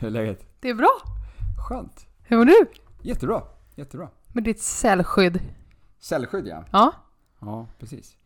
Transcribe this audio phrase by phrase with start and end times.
[0.00, 0.46] Hur är läget?
[0.60, 0.90] Det är bra.
[1.68, 2.06] Skönt.
[2.22, 2.66] Hur mår du?
[3.02, 3.42] Jättebra,
[3.74, 4.08] jättebra.
[4.32, 5.40] Med ditt cellskydd.
[5.98, 6.64] Cellskydd ja.
[6.72, 6.92] Ja,
[7.40, 8.16] Ja, precis.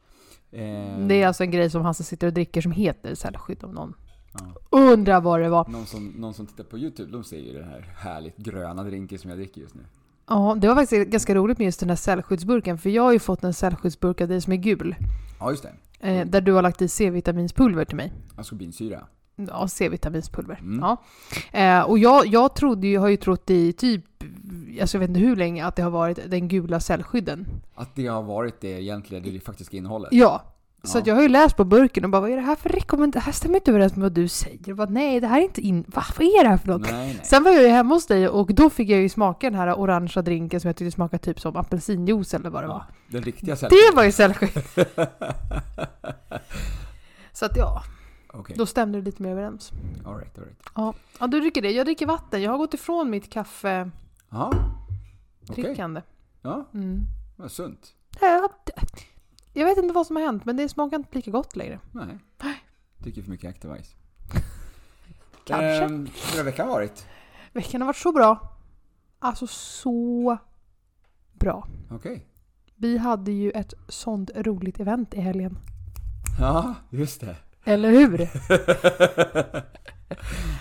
[0.51, 3.71] Eh, det är alltså en grej som Hasse sitter och dricker som heter cellskydd om
[3.71, 3.95] någon
[4.39, 4.55] Ja.
[4.71, 5.69] undrar vad det var.
[5.69, 9.19] någon, som, någon som tittar på YouTube, de ser ju den här härligt gröna drinken
[9.19, 9.83] som jag dricker just nu.
[10.29, 13.19] Ja, det var faktiskt ganska roligt med just den här cellskyddsburken för jag har ju
[13.19, 14.97] fått en cellskyddsburk av dig som är gul.
[15.41, 15.63] Ja, just
[16.01, 16.09] det.
[16.09, 18.13] Eh, där du har lagt i C-vitaminspulver till mig.
[18.37, 19.07] Askorbinsyra.
[19.37, 20.59] Ja, C-vitaminspulver.
[20.61, 20.79] Mm.
[20.81, 20.97] Ja.
[21.61, 24.05] Eh, och jag, jag trodde ju, har ju trott i typ,
[24.81, 27.47] alltså jag vet inte hur länge, att det har varit den gula cellskydden.
[27.75, 30.09] Att det har varit det egentligen, det faktiska innehållet.
[30.13, 30.43] Ja.
[30.83, 31.01] Så Ja.
[31.01, 33.11] att jag har ju läst på burken och bara vad är det här för rekommendation?
[33.11, 34.71] Det här stämmer inte överens med vad du säger.
[34.71, 35.85] Och bara, nej, det här är inte in...
[35.87, 36.05] Va?
[36.19, 36.81] Vad är det här för något?
[36.83, 37.21] Nej, nej.
[37.23, 39.79] Sen var jag ju hemma hos dig och då fick jag ju smaka den här
[39.79, 42.75] orangea drinken som jag tyckte smakade typ som apelsinjuice eller vad det var.
[42.75, 43.95] Ja, den riktiga Det cellskyddet.
[43.97, 44.51] var ju cellskydd.
[47.33, 47.83] Så att ja,
[48.35, 49.73] Okej, då stämde det lite mer överens.
[50.07, 50.63] alright, alright.
[50.75, 50.95] Ja.
[51.21, 51.71] ja, du dricker det.
[51.71, 52.43] Jag dricker vatten.
[52.43, 53.91] Jag har gått ifrån mitt kaffedrickande.
[54.31, 54.53] Ja,
[55.49, 56.03] okej.
[56.43, 57.05] Ja, Mm.
[57.37, 57.95] vad sunt.
[58.21, 58.49] Ja,
[59.53, 61.81] Jag vet inte vad som har hänt, men det smakar inte lika gott längre.
[61.93, 62.19] Nej.
[62.99, 63.95] Dricker för mycket Active Ice.
[65.45, 65.67] Kanske.
[65.85, 67.07] Ehm, hur har veckan varit?
[67.53, 68.53] Veckan har varit så bra.
[69.19, 70.39] Alltså så
[71.33, 71.67] bra.
[71.91, 72.27] Okej.
[72.77, 75.59] Vi hade ju ett sånt roligt event i helgen.
[76.41, 77.37] Ja, just det.
[77.65, 78.19] Eller hur?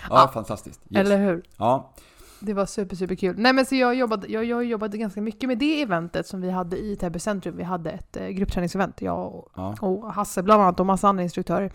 [0.09, 0.81] ja, fantastiskt.
[0.90, 1.00] Yes.
[1.00, 1.44] Eller hur?
[1.58, 1.94] Ja,
[2.40, 3.36] Det var super, super kul.
[3.38, 6.50] Nej men så jag jobbade, jag, jag jobbade ganska mycket med det eventet som vi
[6.50, 7.58] hade i Täby centrum.
[7.58, 11.24] Vi hade ett eh, gruppträningsevent, jag och, ja, och Hasse bland annat och massa andra
[11.24, 11.72] instruktörer.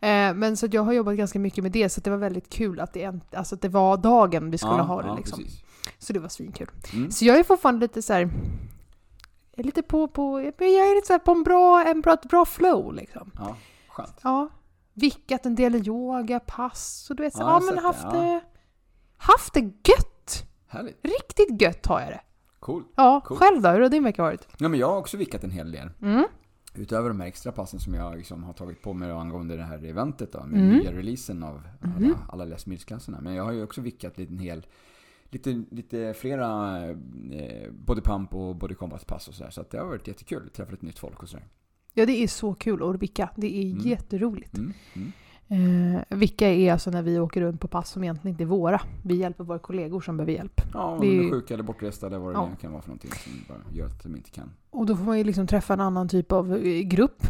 [0.00, 2.16] Eh, men så att jag har jobbat ganska mycket med det så att det var
[2.16, 5.16] väldigt kul att det, alltså att det var dagen vi skulle ja, ha det ja,
[5.16, 5.38] liksom.
[5.38, 5.62] Precis.
[5.98, 6.70] Så det var svinkul.
[6.92, 7.10] Mm.
[7.10, 8.30] Så jag är fortfarande lite så här.
[9.56, 12.44] Lite på, på jag är lite så här på en bra, en bra, ett bra
[12.44, 13.30] flow liksom.
[13.34, 13.56] Ja,
[13.96, 14.20] skönt.
[14.22, 14.48] Ja.
[14.94, 18.40] Vickat en del yoga, pass och du vet så, Ja, ja, men haft det, ja.
[19.16, 20.44] haft det gött!
[20.66, 20.98] Härligt.
[21.02, 22.20] Riktigt gött har jag det.
[22.60, 22.84] Cool.
[22.96, 23.36] Ja, Cool.
[23.38, 23.68] själv då?
[23.68, 24.48] Hur har din vecka varit?
[24.58, 25.90] Ja, men jag har också vickat en hel del.
[26.02, 26.24] Mm.
[26.74, 29.84] Utöver de här extra passen som jag liksom har tagit på mig angående det här
[29.84, 30.76] eventet då, med Mm.
[30.78, 32.14] nya releasen av alla, Mhm.
[32.28, 33.20] alla Les Mills-klasserna.
[33.20, 34.66] Men jag har ju också vickat lite, en hel,
[35.30, 39.50] lite, lite flera eh, body pump och body combat pass och sådär.
[39.50, 40.50] Så att det har varit jättekul.
[40.50, 41.46] Träffat lite nytt folk och sådär.
[41.98, 43.28] Ja, det är så kul att vicka.
[43.36, 43.86] Det är Mm.
[43.86, 44.56] jätteroligt.
[44.56, 44.72] Mm.
[45.48, 45.94] Mm.
[45.96, 48.80] Eh, vicka är alltså när vi åker runt på pass som egentligen inte är våra.
[49.04, 50.60] Vi hjälper våra kollegor som behöver hjjälp.
[50.74, 52.48] Ja, om de är sjuka eller bortresta eller vad det Ja.
[52.60, 54.50] kan vara för någonting som bara gör att de inte kan.
[54.70, 57.22] Och då får man ju liksom träffa en annan typ av eh, grupp.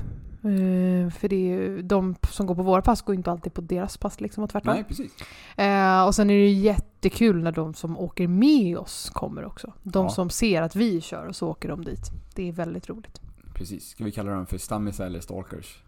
[0.42, 3.96] Eh, för det är de som går på våra pass går inte alltid på deras
[3.96, 4.74] pass liksom och tvärtom.
[4.74, 5.12] Nej, precis.
[5.56, 9.72] Eh, och sen är det ju jättekul när de som åker med oss kommer också.
[9.82, 10.10] De Ja.
[10.10, 12.10] som ser att vi kör och så åker de dit.
[12.34, 13.20] Det är väldigt roligt.
[13.56, 13.88] Precis.
[13.88, 15.82] Ska vi kalla dem för stammisar eller stalkers?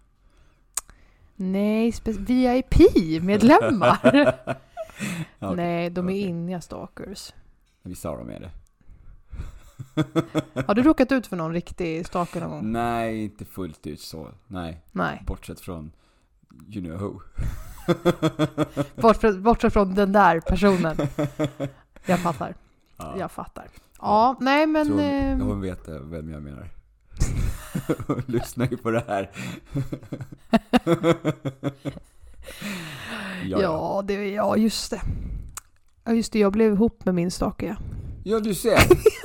[1.36, 3.98] Nej, VIP-medlemmar.
[4.04, 4.34] Okej.
[5.56, 6.20] Nej, de är Okej.
[6.20, 7.32] inga stalkers.
[7.82, 8.50] Vissa av dem är det.
[10.66, 12.72] Har du råkat ut för någon riktig stalker någon gång?
[12.72, 14.28] Nej, inte fullt ut så.
[14.46, 15.22] Nej, Nej.
[15.26, 15.92] bortsett från
[16.68, 17.20] you know who.
[19.02, 20.96] Bortsett, bortsett från den där personen.
[22.06, 22.54] Jag fattar.
[22.96, 23.14] Ja.
[23.18, 23.68] Jag fattar.
[23.98, 24.86] Ja, nej men...
[24.86, 26.77] Tror hon, hon vet eh, vem jag menar.
[28.06, 29.30] Hon lyssnar ju på det här.
[33.44, 34.02] ja, ja.
[34.06, 35.00] det, ja, just det.
[36.04, 36.38] Ja, just det.
[36.38, 37.76] Jag blev ihop med min stalker, ja.
[38.24, 38.78] ja, du ser.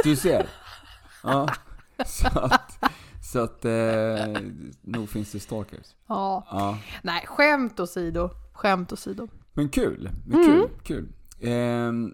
[0.04, 0.50] Du ser.
[1.25, 1.48] Ja.
[2.06, 2.84] Så att,
[3.31, 4.42] så att eh,
[4.81, 5.86] nog finns det stalkers.
[6.07, 6.48] ja.
[6.51, 6.78] Ja.
[7.04, 8.30] Nej, skämt åsido.
[8.54, 9.28] Skämt åsido.
[9.54, 10.10] Men kul.
[10.25, 10.51] Men Mm.
[10.62, 10.69] kul.
[10.84, 11.07] kul.
[11.50, 12.13] Ehm,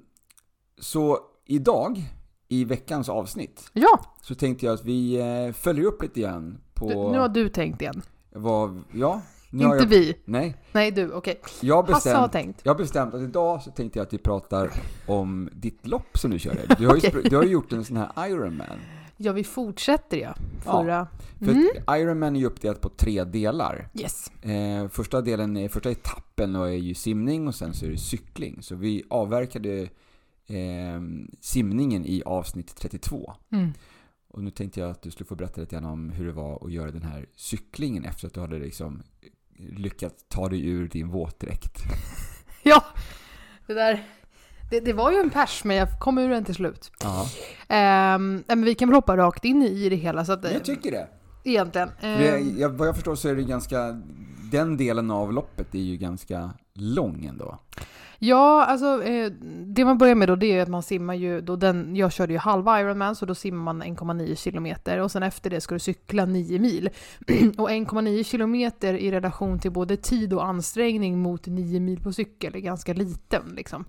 [0.80, 2.04] så idag,
[2.52, 5.16] i veckans avsnitt, Ja, så tänkte jag att vi
[5.48, 8.02] eh, följer upp lite grann på du, nu har du tänkt igen.
[8.32, 8.84] vad...
[8.94, 10.18] Ja, Inte jag, vi.
[10.26, 11.12] Nej, Nej, du.
[11.12, 11.42] Okej.
[11.62, 12.62] jag har Hasse har bestämt, tänkt.
[12.64, 14.72] jag har bestämt att idag så tänkte jag att vi pratar
[15.08, 16.76] om ditt lopp som du körde.
[16.78, 17.12] Du har ju, Okej.
[17.12, 18.68] spr- du har ju gjort en sån här Ironman.
[19.18, 20.34] Ja, vi fortsätter ja.
[20.66, 21.08] Ja, Förra.
[21.40, 21.68] För Mm.
[22.02, 23.90] Ironman är ju uppdelat på tre delar.
[23.94, 24.32] Yes.
[24.42, 28.58] Eh, första delen, är, första etappen är ju simning och sen så är det cykling.
[28.62, 29.90] Så vi avverkade
[30.50, 31.02] eh,
[31.42, 33.34] simningen i avsnitt 32.
[33.52, 33.74] Mm.
[34.28, 36.66] Och nu tänkte jag att du skulle få berätta lite grann om hur det var
[36.66, 39.04] att göra den här cyklingen efter att du hade liksom
[39.58, 41.78] lyckats ta dig ur din våtdräkt.
[42.64, 42.84] Ja,
[43.68, 44.04] det där.
[44.70, 46.92] Det, det var ju en pers, men jag kom ur den till slut.
[47.04, 47.30] Ja,
[47.68, 50.26] Ehm, men vi kan väl hoppa rakt in i det hela.
[50.26, 51.08] Så att, eh, jag tycker det.
[51.44, 51.90] egentligen.
[52.00, 54.02] För det Ehm, jag, vad jag förstår så är det ganska,
[54.52, 57.58] den delen av loppet är ju ganska lång ändå.
[58.22, 59.32] Ja, alltså eh,
[59.66, 62.34] det man börjar med då det är att man simmar ju, då den, jag körde
[62.34, 65.80] ju halva Ironman så då simmar man 1,9 kilometer och sen efter det ska du
[65.80, 66.90] cykla 9 mil.
[67.58, 72.56] och 1,9 kilometer i relation till både tid och ansträngning mot 9 mil på cykel
[72.56, 73.86] är ganska liten liksom.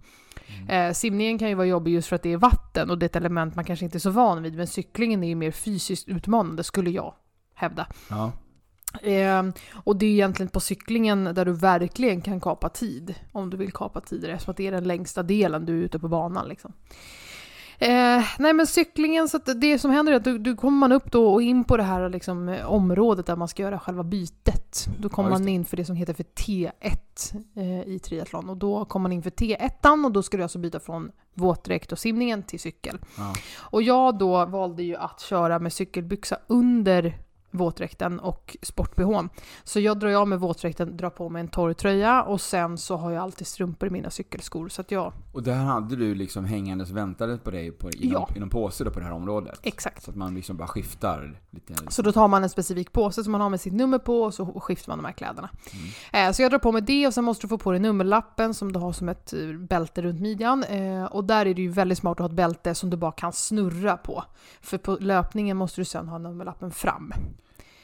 [0.69, 3.09] Eh, simningen kan ju vara jobbig just för att det är vatten och det är
[3.09, 6.09] ett element man kanske inte är så van vid men cyklingen är ju mer fysiskt
[6.09, 7.15] utmanande skulle jag
[7.55, 7.87] hävda.
[8.11, 8.33] Ja.
[9.03, 9.43] Eh,
[9.85, 13.15] och det är egentligen på cyklingen där du verkligen kan kapa tid.
[13.33, 16.09] Om du vill kapa tid eftersom det är den längsta delen du är ute på
[16.09, 16.49] banan.
[16.49, 16.73] Liksom.
[17.79, 21.13] Eh, nej men cyklingen, så det som händer är att du, du kommer man upp
[21.13, 24.87] då och in på det här liksom, området där man ska göra själva bytet.
[24.99, 26.71] Då kommer Ja, man in för det som heter för T1
[27.57, 28.51] eh, i triathlon.
[28.51, 31.93] Och då kommer man in för T1 och då ska du alltså byta från våtdräkt
[31.93, 32.99] och simningen till cykel.
[33.19, 33.35] Ja.
[33.57, 37.19] Och jag då valde ju att köra med cykelbyxa under
[37.51, 39.23] våtdräkten och sport-bh.
[39.65, 42.97] Så jag drar av med våtdräkten, drar på mig en torr tröja och sen så
[42.97, 44.69] har jag alltid strumpor i mina cykelskor.
[44.69, 48.29] Så att jag, Och där hade du liksom hängandes väntade på dig på, inom, Ja.
[48.37, 49.61] inom påse då på det här området?
[49.63, 50.03] exakt.
[50.03, 51.75] Så att man liksom bara skiftar lite?
[51.89, 54.35] Så då tar man en specifik påse som man har med sitt nummer på och
[54.35, 55.51] så skiftar man de här kläderna.
[56.13, 58.55] Eh, så jag drar på mig det och sen måste du få på dig nummerlappen
[58.55, 60.65] som du har som ett eh, bälte runt midjan.
[60.65, 63.13] Eh, och där är det ju väldigt smart att ha ett bälte som du bara
[63.13, 64.25] kan snurra på.
[64.61, 67.13] För på löpningen måste du sen ha nummerlappen fram.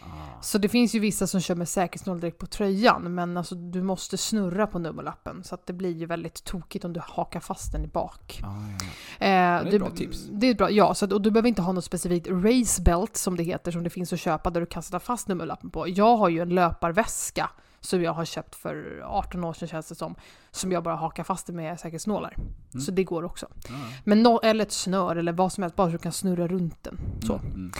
[0.06, 0.42] Ah.
[0.42, 3.82] Så det finns ju vissa som kör med säkerhetsnål direkt på tröjan, men alltså du
[3.82, 5.44] måste snurra på nummerlappen.
[5.44, 8.40] Så att det blir ju väldigt tokigt om du hakar fast den i bak.
[8.44, 8.46] Ah,
[8.78, 8.86] ja.
[9.26, 10.28] Eh, det är ett bra tips.
[10.30, 13.16] Det är bra, ja, så att, och du behöver inte ha något specifikt race belt
[13.16, 15.88] som det heter, som det finns att köpa där du kan sätta fast nummerlappen på.
[15.88, 17.50] Jag har ju en löparväska
[17.86, 20.14] som jag har köpt för 18 år sedan känns det som,
[20.50, 22.34] som jag bara hakar fast med säkerhetsnålar.
[22.36, 22.80] Mm.
[22.80, 23.46] Så det går också.
[23.46, 23.72] Ah.
[24.04, 26.84] Men no, eller ett snör eller vad som helst, bara så du kan snurra runt
[26.84, 26.98] den.
[27.26, 27.34] Så.
[27.34, 27.70] Mm, mm.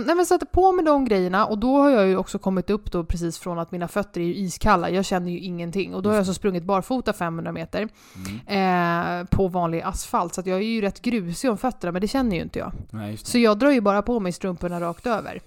[0.00, 2.70] Eh, nej men satte på med de grejerna och då har jag ju också kommit
[2.70, 5.94] upp då precis från att mina fötter är iskalla, jag känner ju ingenting.
[5.94, 7.88] Och då har jag så sprungit barfota 500 meter
[8.48, 9.20] Mm.
[9.20, 10.34] eh, på vanlig asfalt.
[10.34, 12.72] Så jag är ju rätt grusig om fötterna men det känner ju inte jag.
[12.90, 13.16] Nej.
[13.16, 15.40] Så jag drar ju bara på mig strumporna rakt över.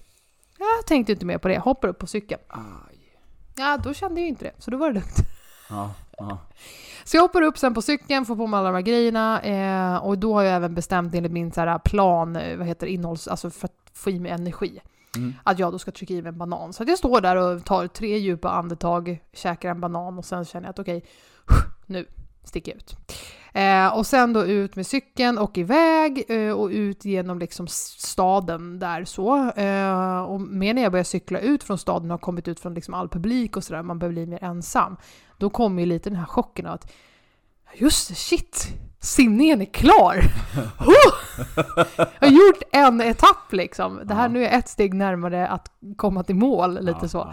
[0.58, 2.40] Jag tänkte inte mer på det, hoppar upp på cykeln.
[2.48, 2.95] Aj.
[3.56, 5.16] Ja, då kände jag inte det, så då var det lugnt.
[5.68, 6.38] Ja, ja.
[7.04, 9.96] Så jag hoppar upp sen på cykeln, får på mig alla de här grejerna eh,
[9.96, 13.28] och då har jag även bestämt enligt min så här, plan, eh, vad heter innehålls,
[13.28, 14.80] alltså för att få i mig energi.
[15.16, 15.34] Mm.
[15.42, 16.72] att jag då ska trycka i mig en banan.
[16.72, 20.44] Så att jag står där och tar tre djupa andetag, käkar en banan och sen
[20.44, 21.04] känner jag att okej,
[21.86, 22.06] nu
[22.48, 22.96] sticker jag ut.
[23.56, 28.78] Eh, och sen då ut med cykeln och iväg eh, och ut genom liksom staden
[28.78, 29.50] där så.
[29.50, 32.74] Eh, och mer när jag börjar cykla ut från staden och har kommit ut från
[32.74, 34.96] liksom all publik och sådär, man börjar bli mer ensam.
[35.38, 36.92] Då kommer ju lite den här chocken av att
[37.74, 38.68] just det, shit,
[39.00, 40.16] simningen är klar!
[41.96, 44.00] Jag har gjort en etapp liksom.
[44.04, 47.32] Det här nu är ett steg närmare att komma till mål, lite så.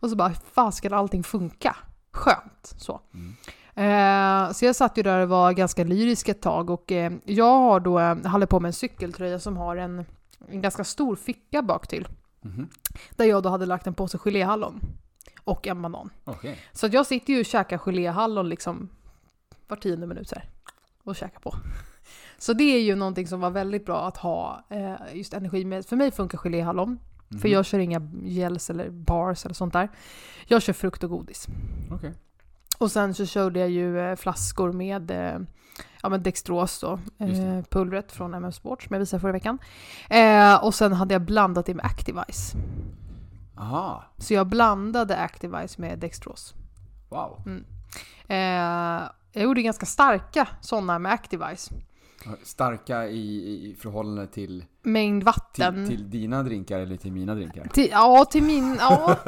[0.00, 1.76] Och så bara, fan ska allting funka?
[2.12, 3.00] Skönt, så.
[3.14, 3.36] Mm.
[3.74, 7.58] Eh, så jag satt ju där och var ganska lyrisk ett tag och eh, jag
[7.58, 10.04] har då, eh, håller på med en cykeltröja som har en,
[10.48, 12.08] en ganska stor ficka bak till
[12.44, 12.68] Mhm.
[13.16, 14.80] Där jag då hade lagt en påse geléhallon
[15.44, 16.10] och en banan.
[16.24, 16.58] Okej.
[16.72, 18.88] Så jag sitter ju och käkar geléhallon liksom
[19.68, 20.44] var tionde minut så här,
[21.04, 21.54] och käkar på.
[22.38, 25.86] Så det är ju någonting som var väldigt bra att ha eh, just energi med.
[25.86, 26.98] För mig funkar geléhallon.
[27.28, 27.50] För Mhm.
[27.52, 29.88] jag kör inga gels eller bars eller sånt där.
[30.46, 31.46] Jag kör frukt och godis.
[31.92, 32.12] Okej.
[32.82, 35.38] Och sen så körde jag ju eh, flaskor med eh,
[36.02, 39.58] ja, men Dextros då, eh, pulvret från MM Sport som jag visade förra veckan.
[40.10, 42.56] Eh, och sen hade jag blandat det med Activise.
[43.58, 44.04] Aha.
[44.18, 46.54] Så jag blandade Activise med Dextros.
[47.08, 47.40] Wow.
[48.28, 48.36] Eh,
[49.32, 51.74] jag gjorde ganska starka sådana med Activise.
[52.42, 53.20] Starka i,
[53.70, 55.88] i förhållande till, Mängd till, vatten.
[55.88, 57.66] till dina drinkar eller till mina drinkar?
[57.66, 58.76] Till, ja, till min...
[58.80, 59.16] Ja.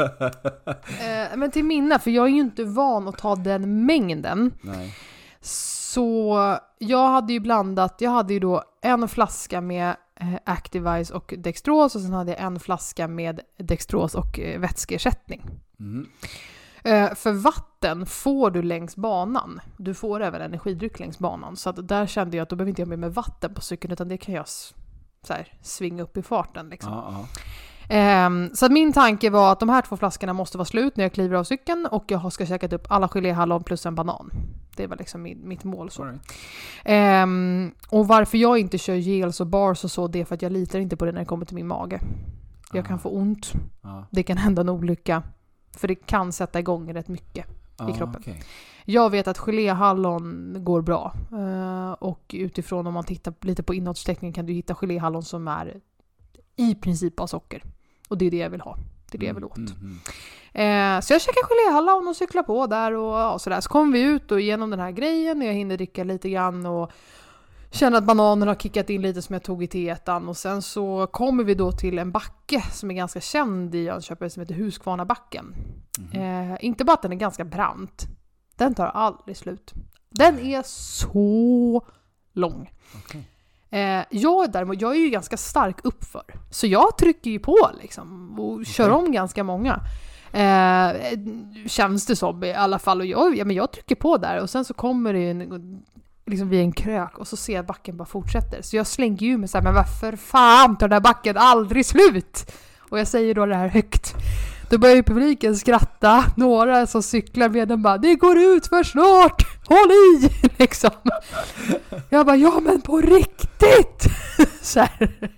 [1.00, 4.54] eh, men till mina, för jag är ju inte van att ta den mängden.
[4.60, 4.94] Nej.
[5.40, 11.34] Så jag hade ju blandat, jag hade ju då en flaska med eh, Activise och
[11.38, 15.42] Dextros och sen hade jag en flaska med Dextros och eh, vätskeersättning.
[15.76, 16.06] Mhm.
[16.84, 19.60] Eh, för vatten får du längs banan.
[19.76, 21.56] Du får även energidryck längs banan.
[21.56, 23.92] Så att där kände jag att då behöver inte jag med mig vatten på cykeln
[23.92, 26.68] utan det kan jag så här, svinga upp i farten.
[26.68, 26.92] Liksom.
[26.92, 27.26] Ja, ja.
[27.88, 31.12] Ehm, så min tanke var att de här två flaskorna måste vara slut när jag
[31.12, 34.30] kliver av cykeln och jag ska käkat upp alla geléhallon plus en banan.
[34.76, 35.90] Det var liksom mitt, mitt mål.
[35.90, 36.04] Så.
[36.04, 36.20] Right.
[36.84, 40.42] Ehm, och varför jag inte kör gels och bars och så, det är för att
[40.42, 42.00] jag litar inte på det när det kommer till min mage.
[42.72, 44.06] Jag kan Ah, få ont, ja.
[44.10, 45.22] det kan hända en olycka.
[45.76, 47.46] För det kan sätta igång rätt mycket.
[47.76, 48.16] Ah, kroppen.
[48.20, 48.42] okej.
[48.84, 51.12] Jag vet att geléhallon går bra.
[51.32, 55.80] Eh, och utifrån om man tittar lite på innehållsförteckningen kan du hitta geléhallon som är
[56.56, 57.62] i princip av socker.
[58.08, 58.76] Och det är det jag vill ha.
[59.10, 59.56] Det är det jag vill åt.
[59.56, 59.98] Mm, mm,
[60.54, 63.60] Eh, så jag käkar geléhallon och cyklar på där och ja, sådär.
[63.60, 66.66] Så kommer vi ut och igenom den här grejen och jag hinner dricka lite grann
[66.66, 66.92] och
[67.74, 71.06] känner att bananen har kickat in lite som jag tog i T1 och sen så
[71.06, 75.54] kommer vi då till en backe som är ganska känd i Jönköping som heter Huskvarnabacken.
[75.98, 76.20] mhm.
[76.52, 78.06] Eh, inte bara att den är ganska brant,
[78.56, 79.72] den tar aldrig slut.
[80.10, 81.86] Den är så
[82.32, 82.70] lång.
[83.04, 83.28] Okej.
[83.70, 86.24] Eh, jag däremot, jag är ju ganska stark uppför.
[86.50, 89.04] Så jag trycker ju på liksom och kör Okej.
[89.06, 89.80] om ganska många.
[90.32, 90.96] Eh,
[91.66, 93.00] känns det som i alla fall.
[93.00, 95.82] Och jag, ja, men jag trycker på där och sen så kommer det en,
[96.26, 98.62] liksom vid en krök och så ser jag att backen bara fortsätter.
[98.62, 102.52] Så jag slänger ju mig såhär, men varför fan tar den här backen aldrig slut?
[102.78, 104.14] Och jag säger då det här högt.
[104.70, 106.24] Då börjar ju publiken skratta.
[106.36, 109.46] Några som cyklar med den bara “Det går ut för snart!
[109.66, 110.30] Håll i!”
[110.62, 110.90] liksom.
[112.10, 114.06] Jag bara “Ja men på riktigt!”
[114.62, 115.30] så, här.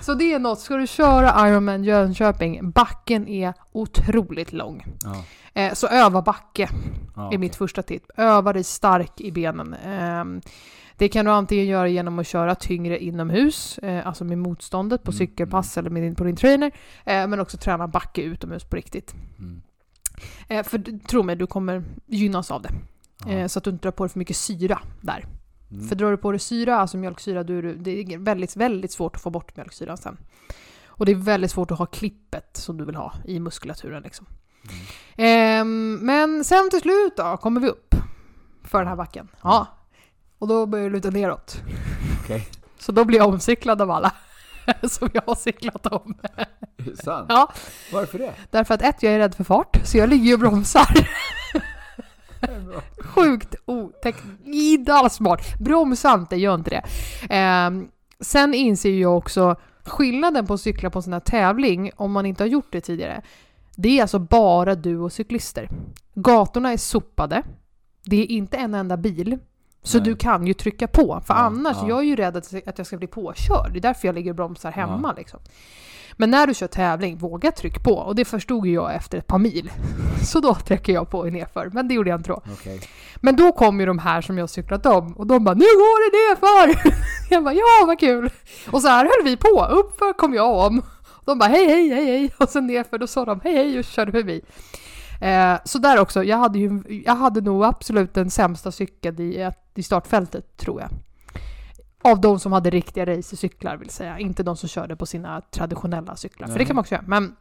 [0.00, 4.84] så det är något, ska du köra Ironman Jönköping, backen är otroligt lång.
[5.04, 5.24] Ja.
[5.54, 6.68] Eh, så öva backe
[7.16, 8.06] Ja, är mitt första tips.
[8.16, 9.74] Öva dig stark i benen.
[9.74, 10.40] Ehm,
[10.96, 15.10] det kan du antingen göra genom att köra tyngre inomhus, eh, alltså med motståndet på
[15.10, 16.72] Mm, cykelpass eller med din, på din trainer,
[17.04, 19.14] eh, men också träna backe utomhus på riktigt.
[19.38, 19.62] Mm.
[20.48, 22.70] Eh, för tro mig, du kommer gynnas av det.
[23.26, 23.32] Ja.
[23.32, 25.26] Eh, så att du inte drar på dig för mycket syra där.
[25.70, 25.88] Mm.
[25.88, 29.22] För drar du på dig syra, alltså mjölksyra, du, det är väldigt, väldigt svårt att
[29.22, 30.16] få bort mjölksyran sen.
[30.86, 34.26] Och det är väldigt svårt att ha klippet som du vill ha i muskulaturen liksom.
[34.68, 34.80] Mm.
[35.16, 37.94] Ehm, men sen till slut då kommer vi upp
[38.64, 39.28] för den här backen.
[39.42, 39.66] Ja.
[40.38, 41.56] Och då börjar det luta neråt.
[42.24, 42.48] Okej.
[42.78, 44.12] Så då blir jag omcyklad av alla.
[44.88, 46.14] som jag har cyklat om.
[46.36, 47.26] Är det sant?
[47.28, 47.52] Ja,
[47.92, 48.32] Varför det?
[48.50, 50.86] därför att ett, jag är rädd för fart, så jag ligger och bromsar.
[52.98, 54.22] Sjukt otäckt.
[54.44, 55.58] Inte alls smart.
[55.60, 56.82] Bromsa inte, gör inte det.
[57.34, 57.88] Ehm,
[58.20, 62.26] sen inser jag också skillnaden på att cykla på en sån här tävling, om man
[62.26, 63.22] inte har gjort det tidigare.
[63.76, 65.68] Det är alltså bara du och cyklister.
[66.14, 67.42] Gatorna är sopade.
[68.04, 69.38] Det är inte en enda bil.
[69.82, 70.04] Så Nej.
[70.04, 71.22] du kan ju trycka på.
[71.26, 71.88] För Ja, annars, ja.
[71.88, 73.72] jag är ju rädd att, att jag ska bli påkörd.
[73.72, 75.12] Det är därför jag ligger och bromsar hemma.
[75.16, 75.40] Liksom.
[76.16, 77.94] Men när du kör tävling, våga tryck på.
[77.94, 79.70] Och det förstod jag efter ett par mil.
[80.22, 81.70] Så då trycker jag på nerför.
[81.72, 82.42] Men det gjorde jag inte då.
[82.52, 82.80] Okej.
[83.16, 86.10] Men då kom ju de här som jag cyklat om och de bara “Nu går
[86.10, 86.94] det nerför!”
[87.30, 88.30] Jag bara “Ja, vad kul!”
[88.70, 89.66] Och så här höll vi på.
[89.70, 90.82] Uppför kom jag om.
[91.24, 93.84] De bara “Hej, hej, hej, hej!” Och sen nerför då sa de “Hej, hej” och
[93.84, 94.40] körde förbi.
[95.20, 99.50] Eh, så där också, jag hade, ju, jag hade nog absolut den sämsta cykeln i,
[99.74, 100.90] i startfältet, tror jag.
[102.02, 106.16] Av de som hade riktiga racercyklar vill säga, inte de som körde på sina traditionella
[106.16, 106.48] cyklar.
[106.48, 107.04] För det kan man också göra.
[107.06, 107.36] Men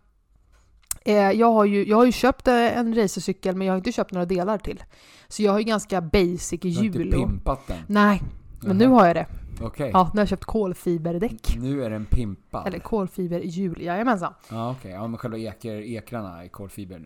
[1.06, 3.92] eh, jag, har ju, jag har ju köpt eh, en racercykel men jag har inte
[3.92, 4.84] köpt några delar till.
[5.28, 7.12] Så jag har ju ganska basic Du har inte hjul.
[7.12, 7.78] Pimpat den?
[7.88, 8.22] nej,
[8.62, 8.96] men nu Nähä.
[9.00, 9.26] har jag det.
[9.62, 9.90] Okej.
[9.94, 11.56] Ja, nu har jag köpt kolfiberdäck.
[11.60, 12.68] Nu är den pimpad?
[12.68, 14.34] Eller kolfiberhjul, jajamensan.
[14.50, 17.06] Ja okej, ja men själva eker, ekrarna i kolfiber nu.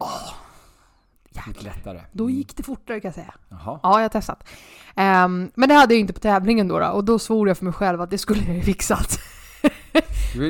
[1.47, 2.01] Lite lättare.
[2.11, 2.35] Då Mm.
[2.35, 3.33] gick det fortare kan jag säga.
[3.49, 3.79] Jaha.
[3.83, 4.47] Ja, jag har testat.
[4.95, 7.65] Ehm, men det hade jag inte på tävlingen då, då och då svor jag för
[7.65, 9.19] mig själv att det skulle jag ju fixat.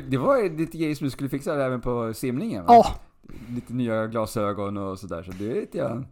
[0.09, 2.73] Det- var lite grejer som du skulle fixa även på simningen va?
[2.73, 2.95] Ja,
[3.49, 6.07] Lite nya glasögon och sådär, så det är lite grann...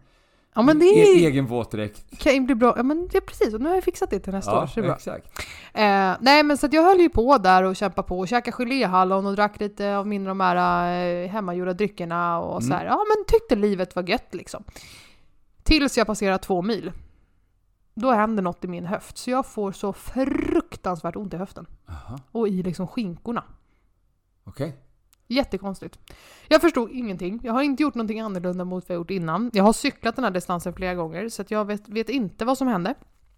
[0.55, 2.17] ja men det e- är, egen våtdräkt.
[2.19, 2.73] kan ju bli bra.
[2.77, 4.79] Ja men det är precis, och nu har jag fixat det till nästa år, så
[4.79, 4.95] det är bra.
[4.95, 5.27] exakt.
[5.73, 9.25] Eh, nej men så jag höll ju på där och kämpade på och käkade geléhallon
[9.25, 12.77] och drack lite av mina de här eh, hemmagjorda dryckerna och så Mm.
[12.79, 12.85] här.
[12.85, 14.63] Ja men tyckte livet var gött liksom.
[15.63, 16.91] Tills jag passerar två mil.
[17.93, 21.65] Då händer något i min höft, så jag får så fruktansvärt ont i höften.
[21.85, 23.43] Jaha, Och i liksom skinkorna.
[24.43, 24.75] okej.
[25.27, 25.99] Jättekonstigt.
[26.47, 27.39] Jag förstod ingenting.
[27.43, 29.51] Jag har inte gjort någonting annorlunda mot vad jag gjort innan.
[29.53, 32.67] Jag har cyklat den här distansen flera gånger, så jag vet, vet inte vad som
[32.67, 32.95] hände.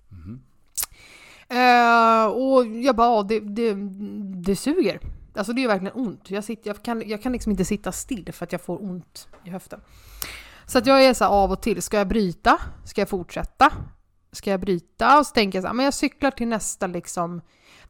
[0.09, 0.41] Mhm.
[1.49, 3.73] Eh, och jag bara, ja, det, det,
[4.43, 4.99] det suger.
[5.35, 6.31] Alltså det är verkligen ont.
[6.31, 9.27] Jag, sitter, jag, kan, jag kan liksom inte sitta still för att jag får ont
[9.43, 9.81] i höften.
[10.65, 12.61] Så att jag är så här av och till, ska jag bryta?
[12.85, 13.73] Ska jag fortsätta?
[14.31, 15.19] Ska jag bryta?
[15.19, 17.41] Och så tänker jag så här, men jag cyklar till nästa liksom.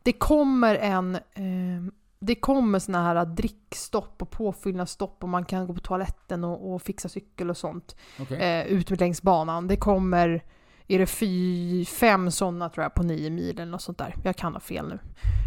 [0.04, 5.74] Det kommer en, eh, det kommer såna här drickstopp och påfyllnadsstopp och man kan gå
[5.74, 8.38] på toaletten och, och fixa cykel och sånt Okej.
[8.38, 9.68] eh, ut längs banan.
[9.68, 10.44] Det kommer,
[10.88, 14.16] är det fy, fem sådana tror jag på nio mil eller något sånt där.
[14.24, 15.00] Jag kan ha fel nu.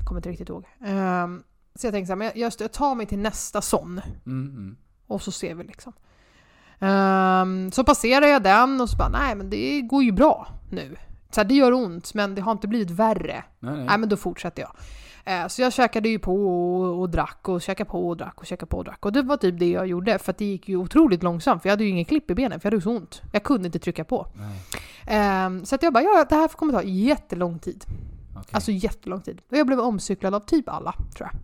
[0.06, 0.64] Kommer inte riktigt ihåg.
[0.84, 1.42] Ehm,
[1.74, 4.76] så jag tänkte så här, men jag, jag tar mig till nästa sån Mm, mm.
[5.06, 5.92] och så ser vi liksom.
[6.78, 10.96] Ehm, så passerar jag den och så bara, nej men det går ju bra nu.
[11.30, 13.44] Så här, det gör ont, men det har inte blivit värre.
[13.58, 13.84] Nej, nej.
[13.84, 14.72] Nej men då fortsätter jag.
[15.24, 18.46] Eh, Så jag käkade ju på och, och drack och käkade på och drack och
[18.46, 19.06] käkade på och drack.
[19.06, 21.72] Och det var typ det jag gjorde för det gick ju otroligt långsamt för jag
[21.72, 23.22] hade ju ingen klipp i benen för jag hade så ont.
[23.32, 24.26] Jag kunde inte trycka på.
[24.34, 24.60] nej.
[25.06, 27.84] Ehm, Så att jag bara, ja det här kommer ta jättelång tid.
[28.36, 28.44] Okej.
[28.50, 29.40] Alltså jättelång tid.
[29.50, 31.40] Och jag blev omcyklad av typ alla, tror jag.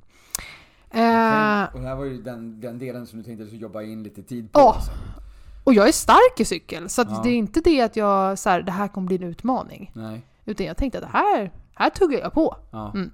[0.88, 1.02] Okej.
[1.02, 4.02] Eh, Och det här var ju den, den delen som du tänkte du jobba in
[4.02, 4.60] lite tid på.
[4.60, 4.90] Alltså.
[5.64, 7.20] och jag är stark i cykel, så Ja.
[7.24, 9.90] det är inte det att jag, så här, det här kommer bli en utmaning.
[9.94, 10.22] Nej.
[10.44, 12.56] Utan jag tänkte att det här, här tuggar jag på.
[12.70, 12.90] Ja.
[12.94, 13.10] Mm.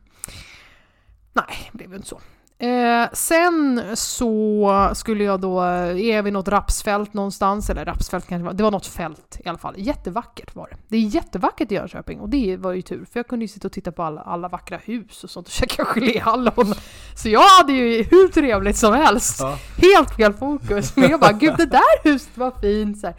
[1.33, 2.21] Nej, det blev ju inte så.
[2.63, 8.53] Eh, sen så skulle jag då, är vi något rapsfält någonstans, eller rapsfält kanske var,
[8.53, 9.75] det var något fält i alla fall.
[9.79, 10.77] Jättevackert var det.
[10.89, 13.69] Det är jättevackert i Jönköping och det var ju tur för jag kunde ju sitta
[13.69, 16.75] och titta på alla, alla vackra hus och sånt och käka geléhallon.
[17.17, 19.41] Så jag hade ju hur trevligt som helst.
[19.41, 19.59] Ja.
[19.77, 20.97] Helt fel fokus.
[20.97, 23.01] Men jag bara, gud det där huset var fint.
[23.01, 23.17] Så här.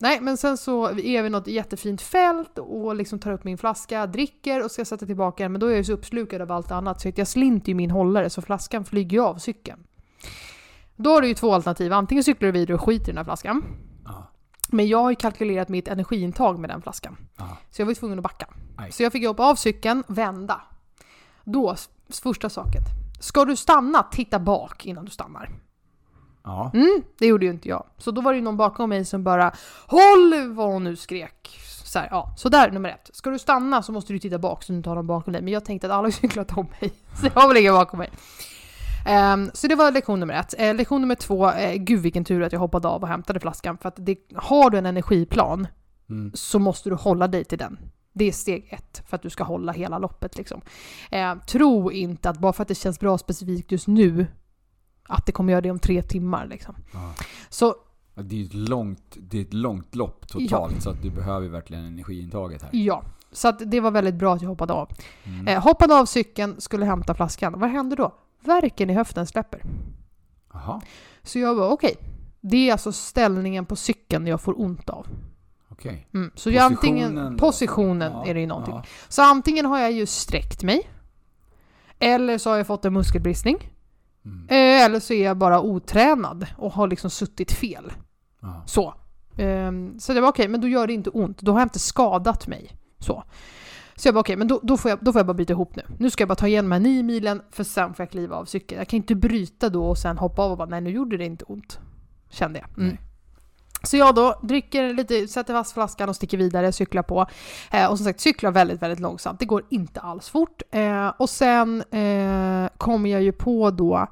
[0.00, 4.06] Nej, men sen så är vi något jättefint fält och liksom tar upp min flaska,
[4.06, 5.52] dricker och ska sätta tillbaka den.
[5.52, 7.90] Men då är jag ju så uppslukad av allt annat så jag slinter ju min
[7.90, 9.86] hållare så flaskan flyger ju av cykeln.
[10.96, 11.92] Då har du ju två alternativ.
[11.92, 13.64] Antingen cyklar du vidare och skiter i den här flaskan.
[14.04, 14.30] Ja.
[14.68, 17.16] Men jag har ju kalkylerat mitt energiintag med den flaskan.
[17.36, 17.56] Ja.
[17.70, 18.46] Så jag var ju tvungen att backa.
[18.76, 18.92] Aj.
[18.92, 20.60] Så jag fick hoppa av cykeln, vända.
[21.44, 21.76] Då,
[22.22, 22.82] första saken.
[23.20, 25.50] Ska du stanna, titta bak innan du stannar.
[26.48, 26.70] Ja.
[26.74, 27.84] Mm, det gjorde ju inte jag.
[27.98, 29.52] Så då var det ju någon bakom mig som bara
[29.86, 31.60] HÅLL vad hon nu skrek.
[31.84, 32.34] Så, här, ja.
[32.36, 33.10] så där, nummer ett.
[33.12, 35.42] Ska du stanna så måste du titta bak så du inte har någon bakom dig.
[35.42, 36.92] Men jag tänkte att alla har cyklat om mig.
[37.20, 38.10] Så jag har väl ingen bakom mig.
[39.06, 40.54] Ehm, så det var lektion nummer ett.
[40.58, 43.78] Eh, lektion nummer två, eh, gud vilken tur att jag hoppade av och hämtade flaskan.
[43.78, 45.66] För att det, har du en energiplan
[46.10, 46.30] Mm.
[46.34, 47.78] så måste du hålla dig till den.
[48.12, 50.36] Det är steg ett för att du ska hålla hela loppet.
[50.36, 50.60] Liksom.
[51.10, 54.26] Eh, tro inte att bara för att det känns bra specifikt just nu,
[55.08, 56.46] att det kommer göra det om tre timmar.
[56.46, 56.74] Liksom.
[56.92, 57.12] Ja.
[57.48, 57.74] Så
[58.14, 61.48] Ja, Det är ett långt, det är ett långt lopp totalt så att du behöver
[61.48, 62.70] verkligen energiintaget här.
[62.72, 64.90] ja, så att det var väldigt bra att jag hoppade av.
[65.24, 65.48] Mm.
[65.48, 67.60] Eh, hoppade av cykeln, skulle hämta flaskan.
[67.60, 68.14] Vad hände då?
[68.40, 69.62] Värken i höften släpper.
[70.52, 70.80] Jaha,
[71.22, 71.96] Så jag var okej.
[72.40, 75.06] Det är alltså ställningen på cykeln jag får ont av.
[75.68, 76.06] okej.
[76.14, 76.30] Mm.
[76.34, 78.74] Så jag antingen, positionen Ja, är det ju någonting.
[78.74, 78.84] ja.
[79.08, 80.88] Så antingen har jag ju sträckt mig,
[81.98, 83.70] eller så har jag fått en muskelbristning,
[84.24, 84.46] Mm.
[84.48, 87.92] eh, eller så är jag bara otränad och har liksom suttit fel.
[88.40, 88.62] Ja.
[88.66, 88.94] Så.
[89.36, 91.40] Ehm, så det var okej, men då gör det inte ont.
[91.42, 92.76] Då har jag inte skadat mig.
[92.98, 93.24] Så.
[93.96, 95.76] Så jag bara okej, men då, då, får jag, då får jag bara byta ihop
[95.76, 95.82] nu.
[95.98, 98.36] Nu ska jag bara ta igen de här nio milen, för sen får jag kliva
[98.36, 98.78] av cykeln.
[98.78, 101.24] Jag kan inte bryta då och sen hoppa av och bara nej nu gjorde det
[101.24, 101.80] inte ont.
[102.30, 102.84] Kände jag.
[102.84, 102.96] Mm.
[103.82, 107.26] Så jag då dricker lite, sätter fast flaskan och sticker vidare, cyklar på.
[107.70, 109.38] Eh, och som sagt, cyklar väldigt, väldigt långsamt.
[109.38, 110.62] Det går inte alls fort.
[110.70, 114.06] Eh, och sen eh, kommer jag ju på då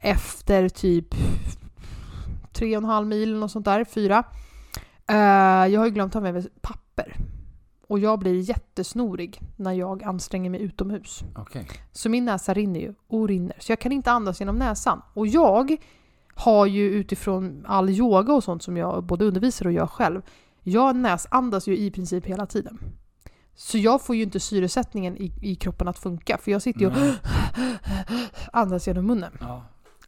[0.00, 1.14] efter typ
[2.52, 4.24] tre och en halv mil något sånt där, fyra.
[5.08, 7.16] Eh, jag har ju glömt ta med mig papper.
[7.88, 11.20] Och jag blir jättesnorig när jag anstränger mig utomhus.
[11.36, 11.66] Okej.
[11.92, 13.56] Så min näsa rinner ju och rinner.
[13.58, 15.02] Så jag kan inte andas genom näsan.
[15.14, 15.76] Och jag
[16.38, 20.22] har ju utifrån all yoga och sånt som jag både undervisar och gör själv.
[20.62, 22.78] Jag näsandas ju i princip hela tiden.
[23.54, 26.38] Så jag får ju inte syresättningen i, i kroppen att funka.
[26.38, 26.92] För jag sitter ju och
[28.52, 29.32] andas genom munnen.
[29.40, 29.64] Ja.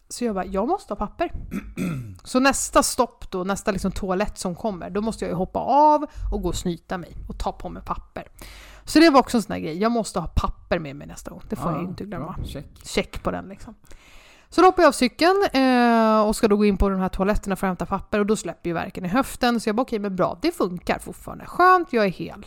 [0.08, 1.32] Så jag bara, jag måste ha papper.
[2.24, 6.06] Så nästa stopp då, nästa liksom toalett som kommer, då måste jag ju hoppa av
[6.32, 8.28] och gå och snyta mig och ta på mig papper.
[8.84, 11.30] Så det var också en sån här grej, jag måste ha papper med mig nästa
[11.30, 11.42] gång.
[11.48, 12.36] Det får jag ju inte glömma.
[12.44, 12.66] Check.
[12.84, 13.74] Check på den liksom.
[14.50, 17.08] Så då hoppar jag av cykeln eh, och ska då gå in på de här
[17.08, 19.60] toaletterna för att hämta papper och då släpper ju verken i höften.
[19.60, 21.46] Så jag bara okej, men bra, det funkar fortfarande.
[21.46, 22.46] Skönt, jag är hel.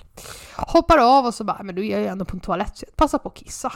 [0.58, 2.96] Hoppar av och så bara, men då är ju ändå på en toalett så jag
[2.96, 3.72] passar på att kissa.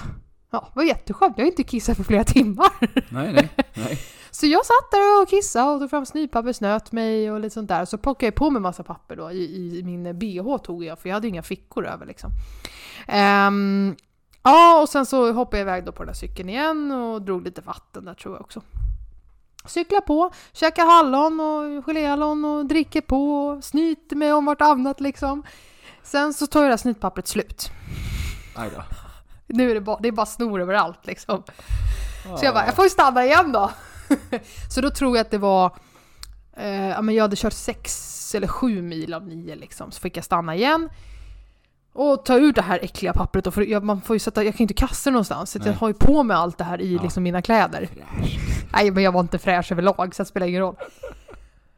[0.51, 1.37] Ja, det var jätteskönt.
[1.37, 2.71] Jag har inte kissat på flera timmar.
[3.09, 3.99] Nej, nej, nej.
[4.31, 7.69] Så jag satt där och kissade och tog fram snytpapper, snöt mig och lite sånt
[7.69, 7.85] där.
[7.85, 11.09] Så plockade jag på mig massa papper då i, i min bh tog jag, för
[11.09, 12.31] jag hade inga fickor över liksom.
[13.07, 13.95] Ehm,
[14.47, 17.43] ja, och sen så hoppade jag iväg då på den där cykeln igen och drog
[17.43, 18.61] lite vatten där tror jag också.
[19.65, 25.43] Cyklar på, käkar hallon och geléhallon och dricker på och snyter mig om vartannat liksom.
[26.03, 27.69] Sen så tar ju det här snytpappret slut.
[28.55, 28.83] Aj då.
[29.47, 31.43] Nu är det bara, det är bara snor överallt liksom.
[32.39, 33.71] Så jag bara, jag får ju stanna igen då.
[34.69, 35.75] så då tror jag att det var,
[36.57, 39.91] eh, jag hade kört sex eller sju mil av nio liksom.
[39.91, 40.89] Så fick jag stanna igen.
[41.99, 44.53] Och ta ut det här äckliga pappret då, för jag, man får ju sätta, jag
[44.53, 45.51] kan ju inte kasta det någonstans.
[45.51, 47.01] Så jag har ju på mig allt det här i Ja.
[47.03, 47.89] liksom mina kläder.
[47.93, 48.39] Fräsch.
[48.73, 50.75] Nej men jag var inte fräsch överlag så det spelar ingen roll.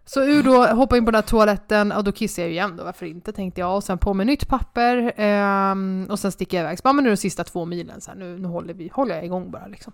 [0.05, 2.77] Så ur då, hoppa in på den här toaletten och då kissar jag ju igen
[2.77, 3.75] då, varför inte tänkte jag.
[3.75, 6.77] Och sen på med nytt papper ehm, och sen sticker jag iväg.
[6.77, 8.73] Så bara, men nu är det de sista två milen så här, nu, nu håller,
[8.73, 9.93] vi, håller jag igång bara liksom.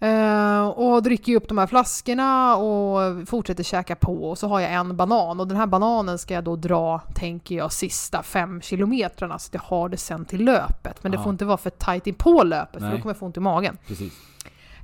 [0.00, 4.60] Eh, och dricker ju upp de här flaskorna och fortsätter käka på och så har
[4.60, 8.60] jag en banan och den här bananen ska jag då dra, tänker jag, sista fem
[8.60, 11.02] kilometrarna så att jag har det sen till löpet.
[11.02, 11.22] Men det Ja.
[11.22, 12.90] får inte vara för tajt in på löpet för Nej.
[12.96, 13.76] då kommer jag få ont i magen.
[13.86, 14.12] Precis.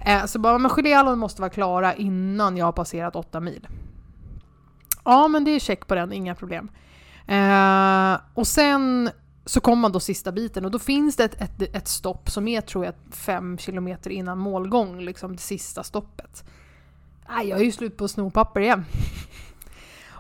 [0.07, 3.69] Eh, så bara, men geléhallon måste vara klara innan jag har passerat åtta mil.
[5.05, 6.69] Ja, men det är check på den, inga problem.
[7.27, 9.11] Eh, och sen
[9.45, 12.49] så kommer man då sista biten och då finns det ett, ett, ett stopp som
[12.49, 16.45] är, tror jag, fem kilometer innan målgång, liksom det sista stoppet.
[17.29, 18.85] Nej, jag är ju slut på snopapper igen.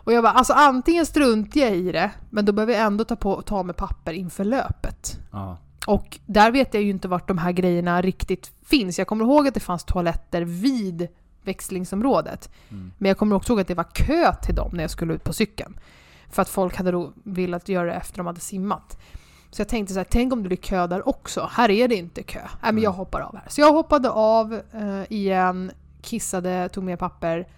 [0.05, 3.17] Och jag bara, alltså antingen struntar jag i det, men då behöver jag ändå ta,
[3.17, 5.19] på, ta med papper inför löpet.
[5.33, 5.59] Ja.
[5.87, 8.99] Och där vet jag ju inte vart de här grejerna riktigt finns.
[8.99, 11.09] Jag kommer ihåg att det fanns toaletter vid
[11.43, 12.51] växlingsområdet.
[12.69, 12.93] Mm.
[12.99, 15.25] Men jag kommer också ihåg att det var kö till dem när jag skulle ut
[15.25, 15.79] på cykeln.
[16.33, 18.99] För att folk hade då velat göra det efter de hade simmat.
[19.51, 21.49] Så jag tänkte så här, tänk om det blir kö där också.
[21.53, 22.41] Här är det inte kö.
[22.63, 23.45] Nej men jag hoppar av här.
[23.49, 27.49] Så jag hoppade av eh, igen, kissade, tog med papper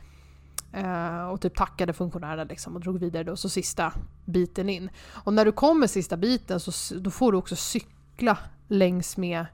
[0.73, 3.37] eh, och typ tackade funktionärerna liksom och drog vidare då.
[3.37, 3.93] Så sista
[4.25, 4.91] biten in.
[5.11, 9.47] Och när du kommer sista biten så då får du också cykla längs med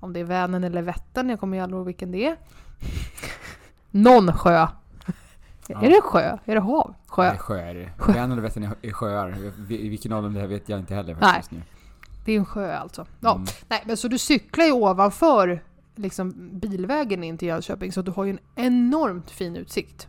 [0.00, 2.36] om det är Vänern eller Vättern, jag kommer ju aldrig ihåg vilken det är.
[3.90, 4.68] Någon sjö.
[5.68, 5.82] Ja.
[5.82, 6.38] Är det sjö?
[6.44, 6.94] Är det hav?
[7.06, 7.28] Sjö?
[7.28, 7.90] Nej, sjö är det.
[7.98, 8.12] Sjö.
[8.12, 9.36] Vänern och Vättern är- är sjöar.
[9.58, 11.62] Vi- Vilken av dem det här vet jag inte heller faktiskt nu.
[12.24, 13.06] Det är en sjö alltså.
[13.20, 13.34] Ja.
[13.34, 13.46] Mm.
[13.68, 15.62] Nej, men så du cyklar ju ovanför
[15.94, 20.08] liksom, bilvägen in till Jönköping så du har ju en enormt fin utsikt.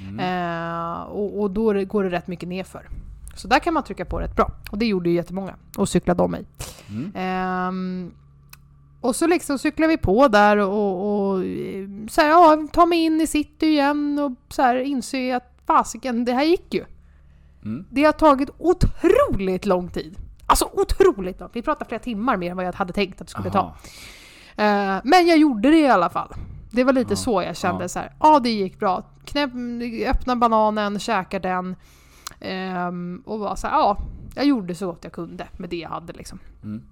[0.00, 0.20] Mm.
[0.20, 2.88] Eh, och, och då är går det rätt mycket nerför.
[3.34, 4.50] Så där kan man trycka på rätt bra.
[4.70, 5.54] Och det gjorde ju jättemånga.
[5.78, 6.44] Och cyklade om mig.
[6.90, 7.12] Mm.
[7.14, 8.12] Ehm,
[9.00, 12.98] och så liksom cyklar vi på där och, och eh, så här, ja, tar mig
[13.04, 16.84] in i city igen och så här inser att fasiken, det här gick ju.
[17.64, 17.84] Mm.
[17.90, 20.18] Det har tagit otroligt lång tid.
[20.46, 21.56] Alltså otroligt långt.
[21.56, 23.58] Vi pratar flera timmar mer än vad jag hade tänkt att det skulle ta.
[23.58, 23.76] Aha.
[24.56, 26.34] Eh, men jag gjorde det i alla fall.
[26.70, 27.88] Det var lite Ja, så jag kände ja.
[27.88, 28.12] så här.
[28.20, 29.02] Ja, det gick bra.
[29.24, 29.50] Knäpp,
[30.06, 31.76] öppna bananen, käka den.
[32.40, 33.98] ehm, och var så här, ja,
[34.34, 36.38] jag gjorde så gott jag kunde med det jag hade liksom.
[36.62, 36.82] Mm.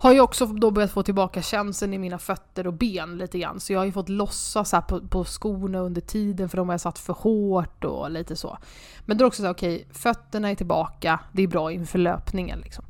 [0.00, 3.60] Har ju också då börjat få tillbaka känseln i mina fötter och ben lite grann.
[3.60, 6.68] Så jag har ju fått lossa så här på, på skorna under tiden för de
[6.68, 8.58] har jag satt för hårt och lite så.
[9.06, 11.20] Men då är det också så här, okej, fötterna är tillbaka.
[11.32, 12.84] Det är bra inför löpningen liksom.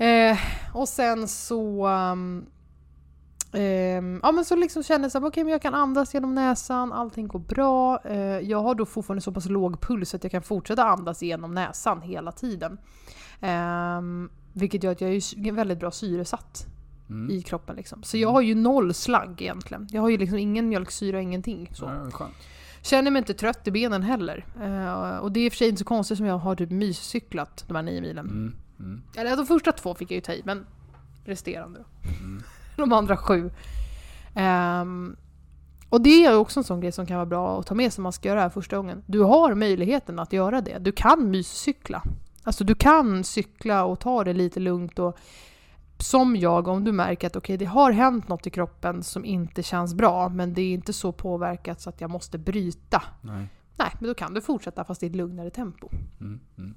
[0.00, 0.38] Eh,
[0.74, 1.86] och sen så...
[1.88, 2.46] Um,
[3.52, 6.92] ehm, ja men så liksom känner jag att här, men jag kan andas genom näsan,
[6.92, 8.00] allting går bra.
[8.04, 11.54] Eh, jag har då fortfarande så pass låg puls att jag kan fortsätta andas genom
[11.54, 12.78] näsan hela tiden.
[13.40, 16.66] Ehm, vilket gör att jag är väldigt bra syresatt
[17.10, 17.30] Mm.
[17.30, 18.02] i kroppen liksom.
[18.02, 19.88] Så jag har ju noll slagg egentligen.
[19.90, 21.70] Jag har ju liksom ingen mjölksyra, ingenting.
[21.72, 22.08] Så.
[22.18, 22.28] Ja.
[22.82, 24.46] Känner mig inte trött i benen heller.
[24.62, 26.70] Eh, och det är i och för sig inte så konstigt som jag har typ
[26.70, 28.26] myscyklat de här nio milen.
[28.26, 28.54] Mm.
[28.78, 29.02] Mm.
[29.16, 30.66] Eller de första två fick jag ju ta i, men
[31.24, 31.84] resterande.
[32.20, 32.42] Mm.
[32.76, 33.50] De andra sju.
[34.34, 35.16] Ehm,
[35.88, 38.00] och det är också en sån grej som kan vara bra att ta med sig
[38.00, 39.02] om man ska göra det här första gången.
[39.06, 40.78] Du har möjligheten att göra det.
[40.78, 42.02] Du kan myscykla.
[42.42, 45.18] Alltså du kan cykla och ta det lite lugnt och
[45.98, 49.62] som jag, om du märker att okej, det har hänt något i kroppen som inte
[49.62, 53.02] känns bra, men det är inte så påverkat så att jag måste bryta.
[53.20, 53.48] Nej.
[53.76, 55.88] Nej, men då kan du fortsätta fast i ett lugnare tempo.
[56.20, 56.40] Mm.
[56.58, 56.74] Mm.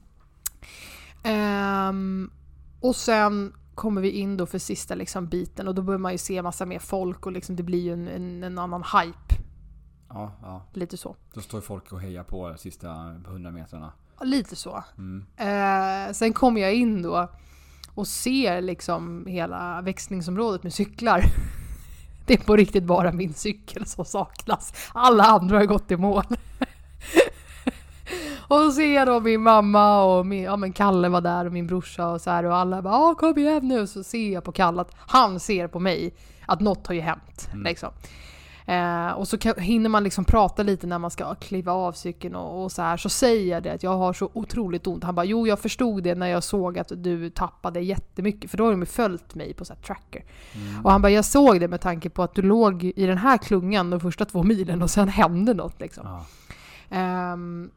[1.23, 2.31] Ehm,
[2.79, 6.17] och sen kommer vi in då för sista liksom biten och då börjar man ju
[6.17, 9.43] se massa mer folk och liksom det blir ju en, en, en annan hype.
[10.09, 10.65] Ja, ja.
[10.73, 11.15] Lite så.
[11.33, 12.89] Då står folk och hejar på de sista
[13.27, 13.91] 100 metrarna.
[14.23, 14.83] Lite så.
[14.97, 15.25] Mm.
[15.37, 17.29] Eh, sen kommer jag in då
[17.95, 21.23] och ser liksom hela växlingsområdet med cyklar.
[22.25, 24.73] Det är på riktigt bara min cykel som saknas.
[24.93, 26.23] Alla andra har gått i mål.
[28.47, 31.51] och så ser jag då min mamma och min, ja, men Kalle var där och
[31.53, 33.87] min brorsa och så här och alla bara "Ja, kom igen nu.
[33.87, 36.13] Så ser jag på Kalle att han ser på mig
[36.45, 37.49] att något har ju hänt.
[37.51, 37.63] Mm.
[37.63, 37.89] Liksom.
[38.65, 42.35] Eh, och så kan, hinner man liksom prata lite när man ska kliva av cykeln
[42.35, 42.97] och, och så här.
[42.97, 45.03] Så säger jag det att jag har så otroligt ont.
[45.03, 48.51] Han bara jo jag förstod det när jag såg att du tappade jättemycket.
[48.51, 50.23] För då har de ju följt mig på så tracker.
[50.53, 50.85] Mm.
[50.85, 53.37] Och han bara jag såg det med tanke på att du låg i den här
[53.37, 56.07] klungan de första två milen och sen hände något liksom.
[56.07, 56.25] Ja.
[56.89, 57.69] Ehm,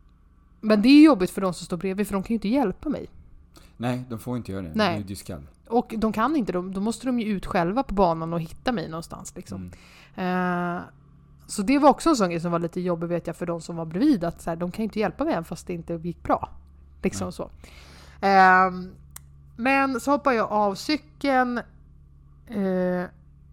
[0.61, 2.89] men det är jobbigt för de som står bredvid för de kan ju inte hjälpa
[2.89, 3.07] mig.
[3.77, 4.73] Nej, de får inte göra det.
[4.75, 4.89] Nej.
[4.89, 5.47] Det är ju diskad.
[5.69, 8.73] Och de kan inte, de, då måste de ju ut själva på banan och hitta
[8.73, 9.71] mig någonstans liksom.
[10.17, 10.77] Mm.
[10.77, 10.83] Eh,
[11.47, 13.61] så det var också en sån grej som var lite jobbig vet jag för de
[13.61, 14.25] som var bredvid.
[14.25, 16.49] Att så här, de kan ju inte hjälpa mig än fast det inte gick bra.
[17.03, 17.33] Liksom Nej.
[17.33, 17.51] så.
[18.21, 18.91] Ehm,
[19.57, 21.59] men så hoppar jag av cykeln.
[22.47, 23.05] eh,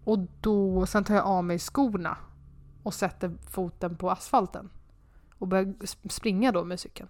[0.04, 2.16] och då, sen tar jag av mig skorna.
[2.82, 4.70] Och sätter foten på asfalten.
[5.38, 7.08] Och börjar sp- springa då med cykeln.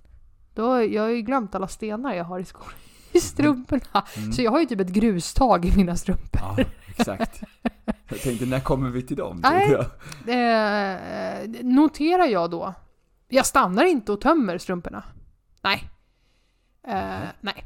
[0.55, 2.73] Då, jag har ju glömt alla stenar jag har i skorna.
[3.13, 4.05] I strumporna.
[4.17, 4.33] Mm.
[4.33, 6.41] Så jag har ju typ ett grustag i mina strumpor.
[6.41, 7.43] Ja, exakt.
[8.09, 9.43] Jag tänkte, när kommer vi till dem?
[9.43, 9.75] Nej.
[10.27, 12.75] Eh, noterar jag då.
[13.29, 15.03] Jag stannar inte och tömmer strumporna.
[15.63, 15.91] Nej.
[16.89, 17.65] Eh, nej.